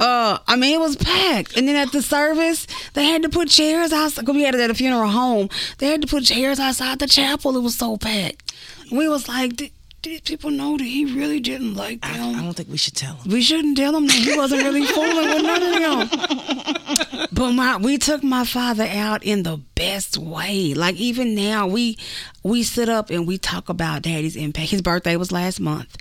[0.01, 3.49] Uh, I mean, it was packed, and then at the service, they had to put
[3.49, 4.25] chairs outside.
[4.25, 5.49] Cause we had it at a funeral home.
[5.79, 7.57] They had to put chairs outside the chapel.
[7.57, 8.55] It was so packed.
[8.93, 9.73] We was like, "Did-
[10.05, 12.37] these people know that he really didn't like I, them.
[12.37, 13.33] I don't think we should tell him.
[13.33, 17.07] We shouldn't tell him that he wasn't really fooling with none of them.
[17.35, 20.73] But my we took my father out in the best way.
[20.73, 21.99] Like even now, we
[22.45, 24.71] we sit up and we talk about daddy's impact.
[24.71, 25.97] His birthday was last month.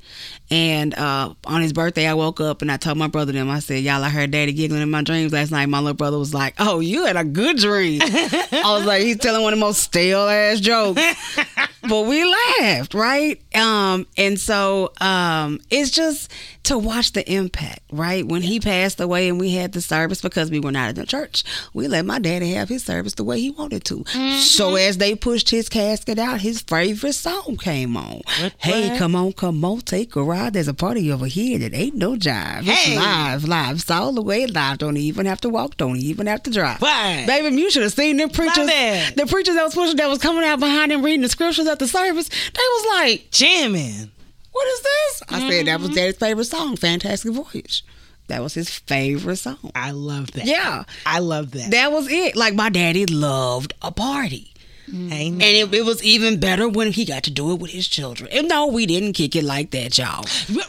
[0.52, 3.60] And uh, on his birthday I woke up and I told my brother them, I
[3.60, 5.66] said, Y'all I heard daddy giggling in my dreams last night.
[5.66, 8.02] My little brother was like, Oh, you had a good dream.
[8.04, 11.02] I was like, he's telling one of the most stale ass jokes
[11.90, 13.42] but we laughed, right?
[13.56, 16.32] Um, and so um, it's just
[16.64, 18.26] to watch the impact, right?
[18.26, 21.06] When he passed away and we had the service because we were not in the
[21.06, 21.44] church,
[21.74, 24.06] we let my daddy have his service the way he wanted to.
[24.06, 24.78] So mm-hmm.
[24.78, 28.22] as they pushed his casket out, his favorite song came on.
[28.40, 28.98] What- hey, what?
[29.00, 30.54] come on, come on, take a ride.
[30.54, 32.64] There's a party over here that ain't no jive.
[32.66, 33.76] It's live, live.
[33.78, 34.78] It's all the way live.
[34.78, 35.78] Don't even have to walk.
[35.78, 36.82] Don't even have to drive.
[36.82, 37.28] What?
[37.28, 38.68] Baby, you should have seen them preachers.
[39.16, 41.80] The preachers that was pushing that was coming out behind him reading the scriptures at
[41.80, 42.30] the service.
[42.30, 44.12] They was like, Jamming.
[44.54, 45.98] "What is this?" I said that was mm-hmm.
[45.98, 47.84] Daddy's favorite song, "Fantastic Voyage."
[48.28, 49.72] That was his favorite song.
[49.76, 50.46] I love that.
[50.46, 51.72] Yeah, I love that.
[51.72, 52.38] that was it.
[52.38, 54.54] Like my daddy loved a party.
[54.90, 55.34] Amen.
[55.34, 58.30] And it, it was even better when he got to do it with his children.
[58.32, 60.26] And no, we didn't kick it like that, y'all.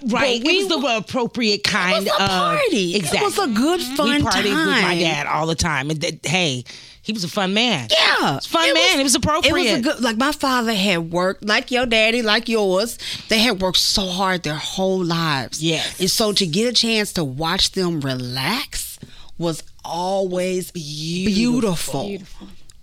[0.07, 0.41] right.
[0.41, 2.97] But we it was the appropriate kind It was a of party.
[2.97, 3.19] Exactly.
[3.19, 4.67] It was a good, fun we partied time.
[4.67, 5.91] with my dad all the time.
[5.91, 6.65] And that, hey,
[7.05, 7.89] he was a fun man.
[7.91, 8.99] Yeah, It's fun man.
[8.99, 9.55] It was appropriate.
[9.55, 10.03] It was a good.
[10.03, 12.99] Like my father had worked, like your daddy, like yours.
[13.29, 15.63] They had worked so hard their whole lives.
[15.63, 16.01] Yes.
[16.01, 18.99] and so to get a chance to watch them relax
[19.39, 22.19] was always beautiful.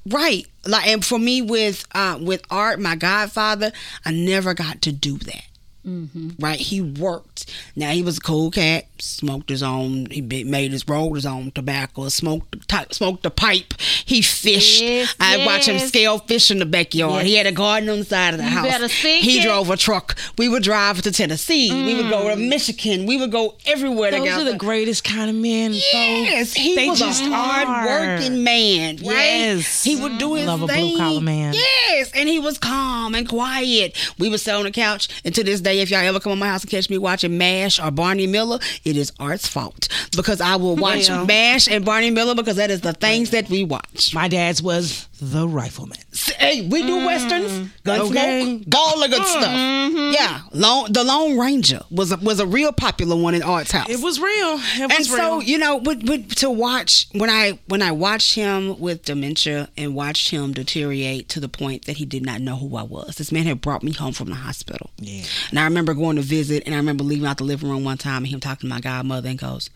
[0.07, 3.71] Right, like and for me with uh, with art, my godfather,
[4.03, 5.43] I never got to do that.
[5.87, 6.29] Mm-hmm.
[6.39, 7.51] Right, he worked.
[7.75, 8.85] Now he was a cool cat.
[8.99, 10.05] Smoked his own.
[10.11, 12.07] He made his rolled his own tobacco.
[12.09, 13.73] Smoked the smoked the pipe.
[14.05, 14.81] He fished.
[14.81, 17.21] Yes, I watched him scale fish in the backyard.
[17.21, 17.25] Yes.
[17.25, 18.91] He had a garden on the side of the You house.
[18.91, 19.43] he it.
[19.43, 20.15] drove a truck.
[20.37, 21.71] We would drive to Tennessee.
[21.71, 22.47] We would go to mm.
[22.49, 23.07] Michigan.
[23.07, 24.41] We would go everywhere Those together.
[24.49, 25.73] are the greatest kind of men.
[25.73, 29.05] Yes, he They was just a hard-working man, right?
[29.05, 29.83] Yes.
[29.83, 30.89] He would do his Love a thing.
[30.95, 31.53] blue-collar man.
[31.53, 33.97] Yes, and he was calm and quiet.
[34.19, 36.39] We would sit on the couch, and to this day, if y'all ever come on
[36.39, 40.41] my house and catch me watching MASH or Barney Miller, it is Art's fault because
[40.41, 41.25] I will watch Well.
[41.25, 44.13] MASH and Barney Miller because that is the things that we watch.
[44.13, 45.99] My dad's was the rifleman.
[46.37, 47.05] Hey, we do mm-hmm.
[47.05, 48.63] westerns, gunsmoke, Okay.
[48.75, 49.43] all the good stuff.
[49.45, 50.13] Mm-hmm.
[50.13, 53.87] Yeah, Lone, the Lone Ranger was a, was a real popular one in Art's house.
[53.89, 54.59] It was real.
[54.59, 58.35] It was and so you know but, but to watch when i when i watched
[58.35, 62.55] him with dementia and watched him deteriorate to the point that he did not know
[62.55, 65.23] who i was this man had brought me home from the hospital Yeah.
[65.49, 67.97] and i remember going to visit and i remember leaving out the living room one
[67.97, 69.69] time and him talking to my godmother and goes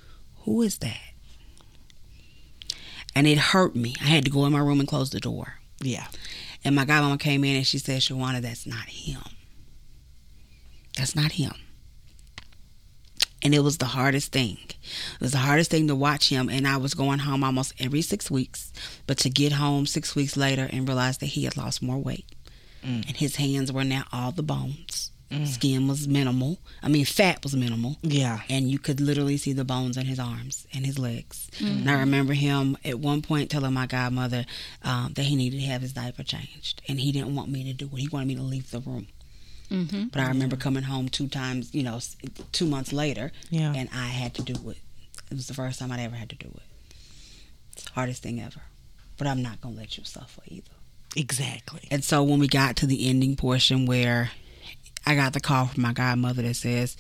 [0.44, 0.98] who is that
[3.16, 5.56] and it hurt me i had to go in my room and close the door
[5.82, 6.08] yeah.
[6.64, 9.22] and my godmama came in and she said shawana that's not him
[10.96, 11.54] that's not him
[13.46, 14.58] and it was the hardest thing.
[14.68, 18.02] It was the hardest thing to watch him, and I was going home almost every
[18.02, 18.74] six weeks.
[19.06, 22.26] But to get home six weeks later and realize that he had lost more weight,
[22.84, 23.06] mm.
[23.08, 25.05] and his hands were now all the bones.
[25.46, 26.60] Skin was minimal.
[26.84, 28.42] I mean, fat was minimal, Yeah.
[28.50, 31.50] and you could literally see the bones in his arms and his legs.
[31.60, 34.46] And I remember him at one point telling my godmother
[34.84, 37.74] um, that he needed to have his diaper changed, and he didn't want me to
[37.74, 38.00] do it.
[38.00, 39.08] He wanted me to leave the room.
[39.72, 40.06] Mm-hmm.
[40.10, 42.00] But I remember coming home two times, you know,
[42.52, 43.74] two months later, Yeah.
[43.76, 44.78] and I had to do it.
[45.32, 46.62] It was the first time I'd ever had to do it.
[47.74, 48.62] It's the hardest thing ever.
[49.18, 50.72] But I'm not gonna let you suffer either.
[51.16, 51.88] Exactly.
[51.90, 54.32] And so when we got to the ending portion where
[55.06, 56.98] I got the call from my godmother that says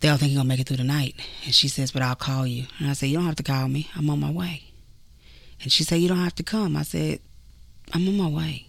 [0.00, 2.14] they don't think you're gonna make it through the night, and she says, "But I'll
[2.14, 3.88] call you." And I said, "You don't have to call me.
[3.96, 4.64] I'm on my way."
[5.62, 7.20] And she said, "You don't have to come." I said,
[7.92, 8.68] "I'm on my way."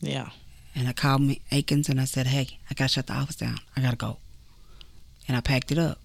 [0.00, 0.30] Yeah.
[0.74, 3.58] And I called me Akins and I said, Hey, I gotta shut the office down.
[3.76, 4.18] I gotta go.
[5.28, 5.98] And I packed it up.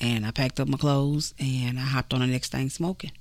[0.00, 3.12] And I packed up my clothes and I hopped on the next thing smoking.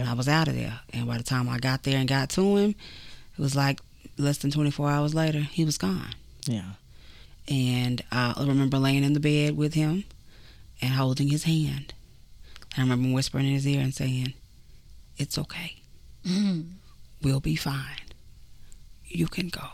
[0.00, 0.80] And I was out of there.
[0.92, 3.80] And by the time I got there and got to him, it was like
[4.16, 6.14] less than 24 hours later, he was gone.
[6.46, 6.72] Yeah.
[7.48, 10.04] And I remember laying in the bed with him
[10.80, 11.94] and holding his hand.
[12.76, 14.34] And I remember whispering in his ear and saying,
[15.16, 15.76] It's okay.
[16.24, 16.62] Mm-hmm.
[17.22, 18.00] We'll be fine.
[19.04, 19.66] You can go.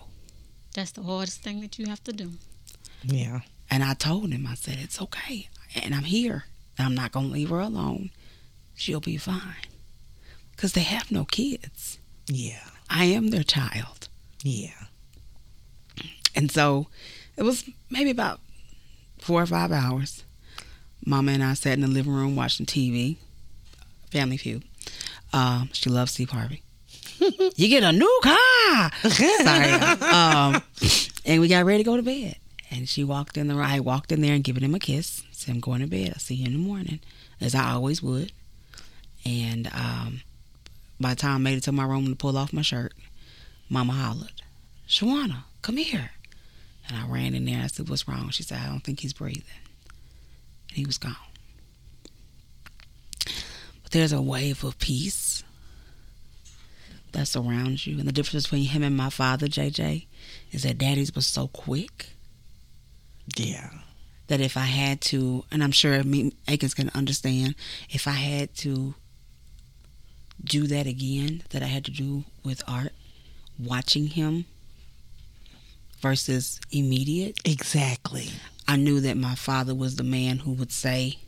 [0.74, 2.32] That's the hardest thing that you have to do.
[3.02, 3.40] Yeah.
[3.70, 5.48] And I told him, I said, it's okay.
[5.82, 6.44] And I'm here.
[6.78, 8.10] And I'm not going to leave her alone.
[8.74, 9.66] She'll be fine.
[10.52, 11.98] Because they have no kids.
[12.26, 12.64] Yeah.
[12.88, 14.08] I am their child.
[14.42, 14.70] Yeah.
[16.34, 16.86] And so
[17.36, 18.40] it was maybe about
[19.18, 20.24] four or five hours.
[21.04, 23.16] Mama and I sat in the living room watching TV,
[24.10, 24.62] Family Feud.
[25.32, 26.62] Um, she loves Steve Harvey.
[27.56, 28.90] you get a new car.
[29.08, 29.72] Sorry.
[30.12, 30.62] Um,
[31.24, 32.36] and we got ready to go to bed.
[32.70, 35.22] And she walked in the I walked in there and giving him a kiss.
[35.32, 36.12] Said, I'm going to bed.
[36.14, 37.00] I'll see you in the morning.
[37.40, 38.32] As I always would.
[39.24, 40.22] And um,
[41.00, 42.92] by the time I made it to my room to pull off my shirt,
[43.68, 44.42] Mama hollered,
[44.88, 46.10] Shawana, come here.
[46.88, 47.62] And I ran in there.
[47.62, 48.30] I said, What's wrong?
[48.30, 49.44] She said, I don't think he's breathing.
[50.68, 51.16] And he was gone.
[53.82, 55.44] But there's a wave of peace
[57.12, 57.98] that surrounds you.
[57.98, 60.06] And the difference between him and my father, JJ,
[60.50, 62.06] is that daddy's was so quick
[63.36, 63.70] Yeah.
[64.28, 67.54] that if I had to, and I'm sure me, Akins can understand,
[67.90, 68.94] if I had to
[70.42, 72.92] do that again, that I had to do with art,
[73.58, 74.46] watching him
[76.02, 78.28] versus immediate, Exactly.
[78.68, 81.18] I knew that my father was the man who would say,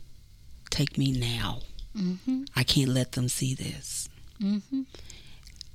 [0.69, 1.59] Take me now.
[1.97, 2.43] Mm-hmm.
[2.55, 4.09] I can't let them see this.
[4.41, 4.81] Mm-hmm.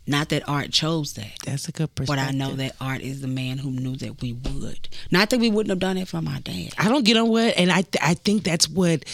[0.07, 2.27] Not that art chose that, That's a good perspective.
[2.27, 2.35] but.
[2.35, 4.89] I know that art is the man who knew that we would.
[5.11, 6.71] Not that we wouldn't have done it for my dad.
[6.79, 9.05] I don't get on what, and I I think that's what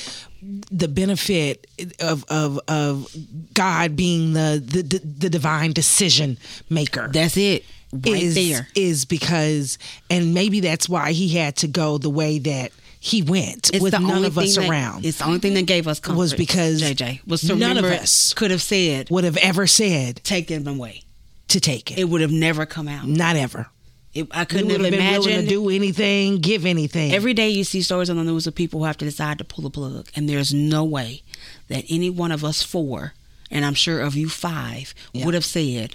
[0.70, 1.66] the benefit
[2.01, 3.14] of of of
[3.53, 6.39] God being the the, the, the divine decision
[6.70, 7.11] maker.
[7.12, 7.64] That's it.
[7.93, 8.68] Right is, there.
[8.74, 9.78] is because,
[10.11, 14.24] and maybe that's why he had to go the way that he went with none
[14.24, 15.05] of us that- around.
[15.07, 16.18] It's the only thing that gave us comfort.
[16.18, 20.49] Was because JJ was none of us could have said, would have ever said "Take
[20.49, 21.03] them away."
[21.49, 21.99] to take it.
[21.99, 23.07] It would have never come out.
[23.07, 23.68] Not ever.
[24.12, 24.99] It, I couldn't have have willing to
[25.30, 25.49] imagined.
[25.49, 27.12] do anything, give anything.
[27.12, 29.45] Every day you see stories on the news of people who have to decide to
[29.45, 31.22] pull the plug, and there's no way
[31.68, 33.14] that any one of us four,
[33.49, 35.24] and I'm sure of you five, Yeah.
[35.24, 35.95] would have said,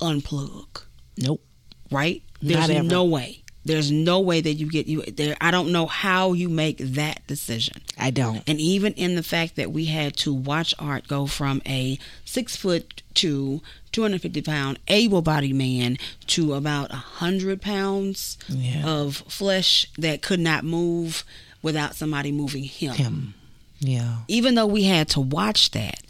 [0.00, 0.84] "Unplug."
[1.20, 1.42] Nope.
[1.90, 2.22] Right?
[2.42, 3.42] There's no way.
[3.64, 5.36] there's no way that you get you there.
[5.40, 7.82] I don't know how you make that decision.
[7.98, 8.42] I don't.
[8.48, 12.56] And even in the fact that we had to watch Art go from a six
[12.56, 13.60] foot to
[13.92, 15.98] 250 pound able bodied man
[16.28, 18.86] to about 100 pounds Yeah.
[18.88, 21.24] of flesh that could not move
[21.60, 22.94] without somebody moving him.
[22.94, 23.34] Him.
[23.80, 24.18] Yeah.
[24.28, 26.02] Even though we had to watch that,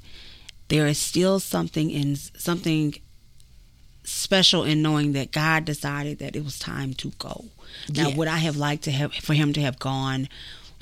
[0.68, 2.94] there is still something in something
[4.05, 7.46] special in knowing that God decided that it was time to go.
[7.94, 8.16] Now, Yes.
[8.16, 10.28] would I have liked to have for him to have gone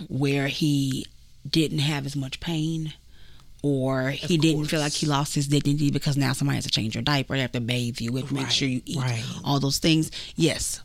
[0.08, 1.06] where he
[1.48, 2.94] didn't have as much pain?
[3.60, 6.94] Or he didn't feel like he lost his dignity because now somebody has to change
[6.94, 9.24] your diaper, they have to bathe you, have to make Right, sure you eat right.
[9.44, 10.12] all those things.
[10.36, 10.80] Yes,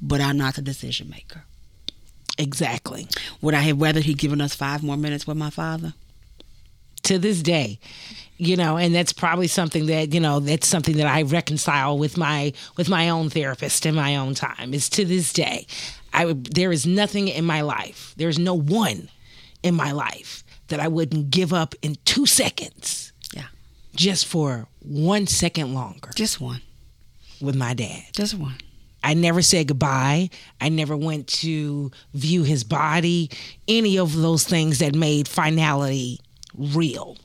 [0.00, 1.42] but I'm not the decision maker.
[2.38, 3.08] Exactly.
[3.40, 5.94] Would I have rather he given us five more minutes with my father?
[7.04, 7.78] To this day
[8.36, 12.16] you know and that's probably something that you know that's something that i reconcile with
[12.16, 15.66] my with my own therapist in my own time is to this day
[16.12, 19.08] i would there is nothing in my life there's no one
[19.62, 23.12] in my life that i wouldn't give up in two seconds.
[23.32, 23.46] Yeah,
[23.94, 26.10] just for one second longer.
[26.14, 26.62] Just one,
[27.40, 28.04] with my dad.
[28.12, 28.56] Just one.
[29.02, 30.30] I never said goodbye.
[30.62, 33.30] I never went to view his body,
[33.68, 36.20] any of those things that made finality
[36.56, 37.16] real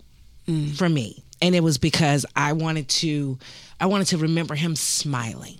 [0.76, 1.24] for me.
[1.42, 3.38] And it was because I wanted to
[3.80, 5.58] I wanted to remember him smiling.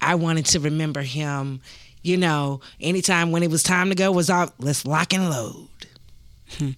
[0.00, 1.60] I wanted to remember him,
[2.02, 5.68] you know, anytime when it was time to go was out, let's lock and load.
[6.50, 6.70] Hmm.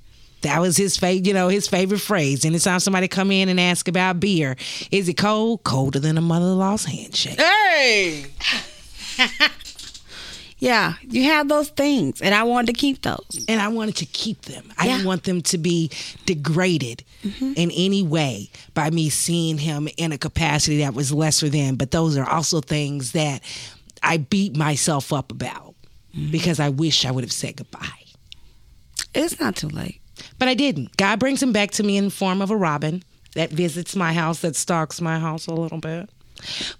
[0.42, 2.46] That was his favorite, you know, his favorite phrase.
[2.46, 4.56] Anytime somebody come in and ask about beer,
[4.90, 5.62] is it cold?
[5.64, 7.38] Colder than a mother-in-law's handshake.
[7.38, 8.26] Hey.
[10.60, 13.44] yeah, you have those things, and I wanted to keep those.
[13.48, 14.70] and I wanted to keep them.
[14.78, 14.92] I Yeah.
[14.96, 15.90] didn't want them to be
[16.26, 17.54] degraded mm-hmm.
[17.56, 21.76] in any way by me seeing him in a capacity that was lesser than.
[21.76, 23.42] But those are also things that
[24.02, 25.74] I beat myself up about
[26.14, 26.30] mm-hmm.
[26.30, 28.04] because I wish I would have said goodbye.
[29.14, 30.00] It's not too late.
[30.38, 30.96] But I didn't.
[30.96, 33.02] God brings him back to me in the form of a robin
[33.34, 36.10] that visits my house, that stalks my house a little bit.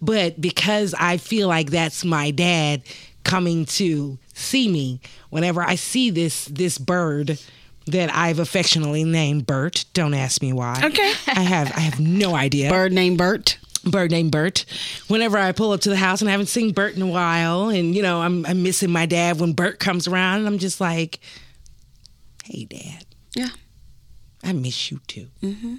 [0.01, 2.83] But because I feel like that's my dad
[3.25, 5.01] coming to see me,
[5.31, 7.39] whenever I see this this bird
[7.87, 10.81] that I've affectionately named Bert, don't ask me why.
[10.85, 11.13] Okay.
[11.29, 13.59] I have I have no idea Bird named Bert.
[13.85, 14.65] bird named Bert.
[15.09, 17.69] Whenever I pull up to the house and I haven't seen Bert in a while,
[17.69, 20.81] and you know I'm I'm missing my dad when Bert comes around, and I'm just
[20.81, 21.19] like,
[22.45, 23.49] "Hey, Dad, Yeah.
[24.45, 25.77] I miss you too." Mm-hmm.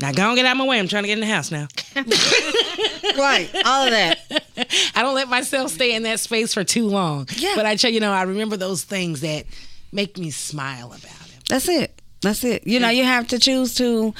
[0.00, 0.78] Now go and get out of my way.
[0.80, 1.68] I'm trying to get in the house now.
[3.16, 3.48] Right.
[3.64, 4.13] All of that.
[4.56, 7.28] I don't let myself stay in that space for too long.
[7.36, 7.52] Yeah.
[7.56, 9.46] But I tell you know I remember those things that
[9.92, 11.42] make me smile about him.
[11.48, 12.00] That's it.
[12.22, 12.66] That's it.
[12.66, 14.14] You know, you have to choose to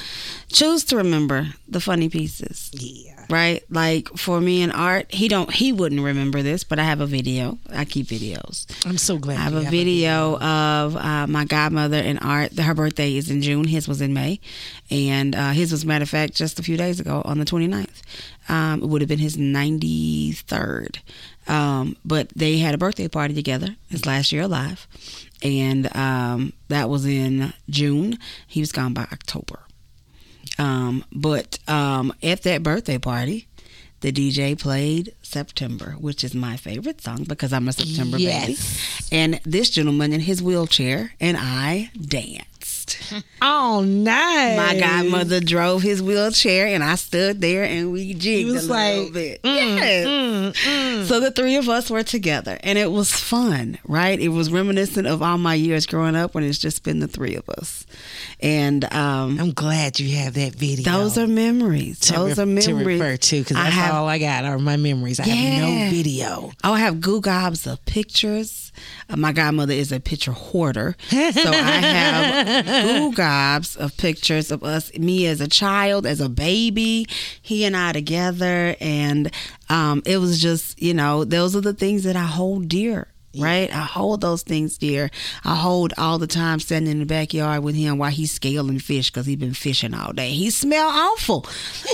[0.51, 2.69] choose to remember the funny pieces.
[2.73, 3.14] Yeah.
[3.29, 3.63] Right?
[3.69, 7.05] Like for me and Art, he don't he wouldn't remember this, but I have a
[7.05, 7.57] video.
[7.71, 8.65] I keep videos.
[8.85, 9.37] I'm so glad.
[9.37, 12.57] I have you a video of uh, my godmother and Art.
[12.57, 13.65] Her birthday is in June.
[13.65, 14.39] His was in May.
[14.91, 18.01] And uh, his was, matter of fact, just a few days ago on the 29th.
[18.47, 20.99] Um, it would have been his 93rd.
[21.47, 24.87] Um, but they had a birthday party together, his last year alive.
[25.41, 28.17] And um, that was in June.
[28.47, 29.59] He was gone by October.
[30.57, 33.47] Um, but um, at that birthday party,
[34.01, 38.53] the DJ played September, which is my favorite song because I'm a September baby.
[38.53, 39.09] Yes.
[39.11, 42.54] And this gentleman in his wheelchair and I danced.
[43.47, 44.57] Oh, nice.
[44.57, 49.03] My godmother drove his wheelchair and I stood there and we jigged was a little
[49.03, 49.43] like, bit.
[49.43, 51.07] mm, yes.
[51.07, 54.19] So the three of us were together and it was fun, right?
[54.19, 57.35] It was reminiscent of all my years growing up when it's just been the three
[57.35, 57.85] of us.
[58.39, 60.91] And um, I'm glad you have that video.
[60.91, 61.99] those are memories.
[61.99, 62.65] Those re- are memories.
[62.65, 65.19] to refer to because I that's have- all I got are my memories.
[65.19, 66.51] I have no video.
[66.63, 68.64] Oh, I have goo gobs of pictures.
[69.09, 70.95] Uh, my godmother is a picture hoarder.
[71.09, 76.29] So I have goo gobs of pictures of us, me as a child, as a
[76.29, 77.07] baby,
[77.41, 78.75] he and I together.
[78.79, 79.31] And
[79.69, 83.07] um, it was just, you know, those are the things that I hold dear.
[83.41, 85.09] Right, I hold those things dear.
[85.43, 89.09] I hold all the time standing in the backyard with him while he's scaling fish
[89.11, 90.31] because he's been fishing all day.
[90.31, 91.45] He smell awful,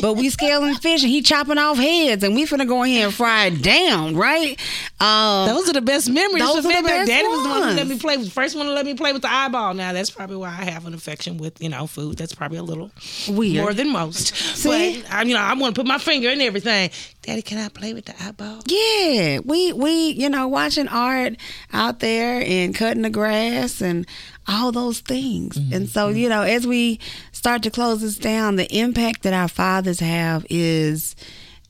[0.01, 3.05] but we scaling fish and he chopping off heads and we finna go in here
[3.07, 4.15] and fry it down.
[4.15, 4.59] Right,
[4.99, 6.43] um, Those are the best memories.
[6.43, 8.23] Those are the best Daddy was the one who let me play.
[8.25, 9.73] First one to let me play with the eyeball.
[9.73, 12.17] Now that's probably why I have an affection with you know food.
[12.17, 12.91] That's probably a little
[13.27, 13.63] Weird.
[13.63, 14.35] more than most.
[14.35, 15.01] See?
[15.01, 16.89] But I, you know, I want to put my finger in everything.
[17.21, 18.61] Daddy, can I play with the eyeball?
[18.65, 21.35] Yeah, we we you know watching art
[21.71, 24.07] out there and cutting the grass and
[24.47, 25.55] all those things.
[25.55, 26.99] And so you know as we
[27.31, 31.15] start to close this down, the impact that our fathers have is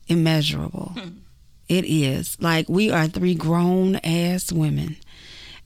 [0.08, 0.96] immeasurable.
[1.68, 2.40] It is.
[2.40, 4.96] Like we are three grown ass women.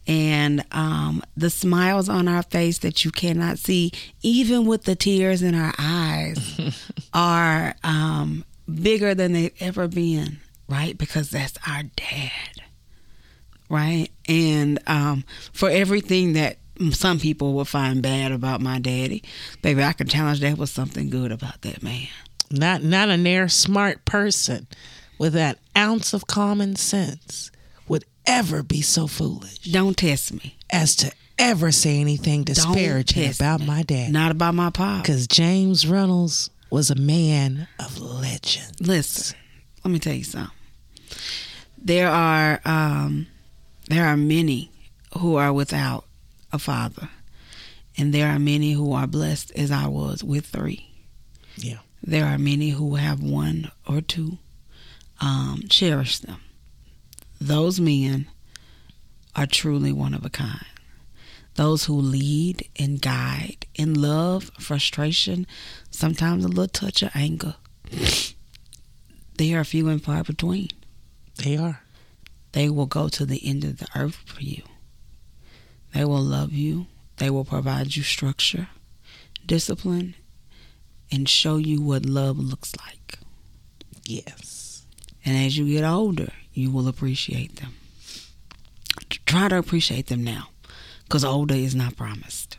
[0.08, 3.90] And um, the smiles on our face that you cannot see,
[4.22, 10.38] even with the tears in our eyes, are um, bigger than they've ever been,
[10.68, 10.96] right?
[10.96, 12.62] Because that's our dad,
[13.68, 14.08] right?
[14.28, 16.58] And um, for everything that
[16.90, 19.22] some people will find bad about my daddy,
[19.62, 22.08] baby, I can challenge that with something good about that man.
[22.50, 24.68] Not not a near smart person
[25.18, 27.50] with that ounce of common sense
[27.88, 30.56] would ever be so foolish Don't test me.
[30.70, 33.66] as to ever say anything disparaging about me.
[33.66, 34.12] my dad.
[34.12, 35.02] Not about my pop.
[35.02, 38.80] Because James Reynolds was a man of legend.
[38.80, 39.36] Listen,
[39.84, 40.50] let me tell you something.
[41.78, 43.26] There are um,
[43.88, 44.70] there are many
[45.18, 46.04] who are without
[46.52, 47.08] a father,
[47.96, 50.88] and there are many who are blessed as I was with three.
[51.56, 51.78] Yeah.
[52.02, 54.38] There are many who have one or two.
[55.20, 56.40] Um, cherish them.
[57.40, 58.26] Those men
[59.34, 60.66] are truly one of a kind.
[61.56, 65.46] Those who lead and guide in love, frustration,
[65.90, 67.56] sometimes a little touch of anger.
[69.38, 70.70] They are few and far between.
[71.36, 71.82] They are.
[72.52, 74.62] They will go to the end of the earth for you.
[75.92, 76.86] They will love you.
[77.18, 78.68] They will provide you structure,
[79.44, 80.14] discipline,
[81.12, 83.18] and show you what love looks like.
[84.06, 84.86] Yes.
[85.22, 87.74] And as you get older, you will appreciate them.
[89.26, 90.48] Try to appreciate them now
[91.06, 92.58] because older is not promised.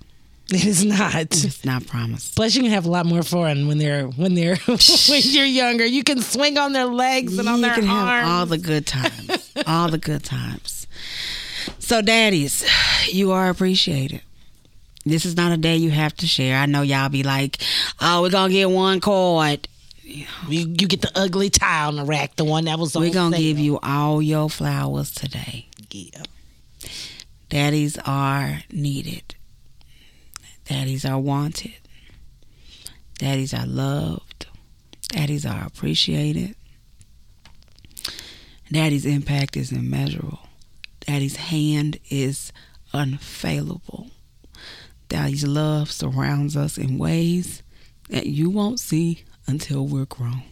[0.49, 1.13] It is not.
[1.15, 2.35] It's not promised.
[2.37, 5.85] Plus, you can have a lot more fun when they're when they're when you're younger.
[5.85, 8.25] You can swing on their legs and on you their can arms.
[8.25, 9.53] have all the good times.
[9.67, 10.87] all the good times.
[11.79, 12.65] So, daddies,
[13.11, 14.21] you are appreciated.
[15.05, 16.57] This is not a day you have to share.
[16.57, 17.57] I know y'all be like,
[18.01, 19.67] oh, we're going to get one card.
[20.03, 23.13] you, you get the ugly tie on the rack, the one that was on We're
[23.13, 23.45] going to sale.
[23.47, 25.67] give you all your flowers today.
[25.91, 26.23] Yeah.
[27.49, 29.35] Daddies are needed.
[30.65, 31.75] Daddies are wanted.
[33.19, 34.47] Daddies are loved.
[35.09, 36.55] Daddies are appreciated.
[38.71, 40.39] Daddy's impact is immeasurable.
[40.99, 42.51] Daddy's hand is
[42.93, 44.11] unfailable.
[45.07, 47.63] Daddy's love surrounds us in ways
[48.09, 50.43] that you won't see until we're grown.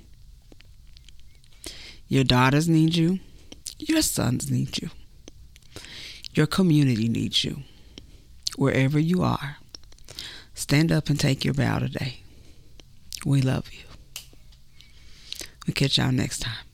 [2.08, 3.20] Your daughters need you.
[3.80, 4.90] Your sons need you.
[6.36, 7.64] Your community needs you.
[8.58, 9.58] Wherever you are,
[10.54, 12.20] stand up and take your bow today.
[13.26, 13.86] We love you.
[15.66, 16.65] We catch y'all next time.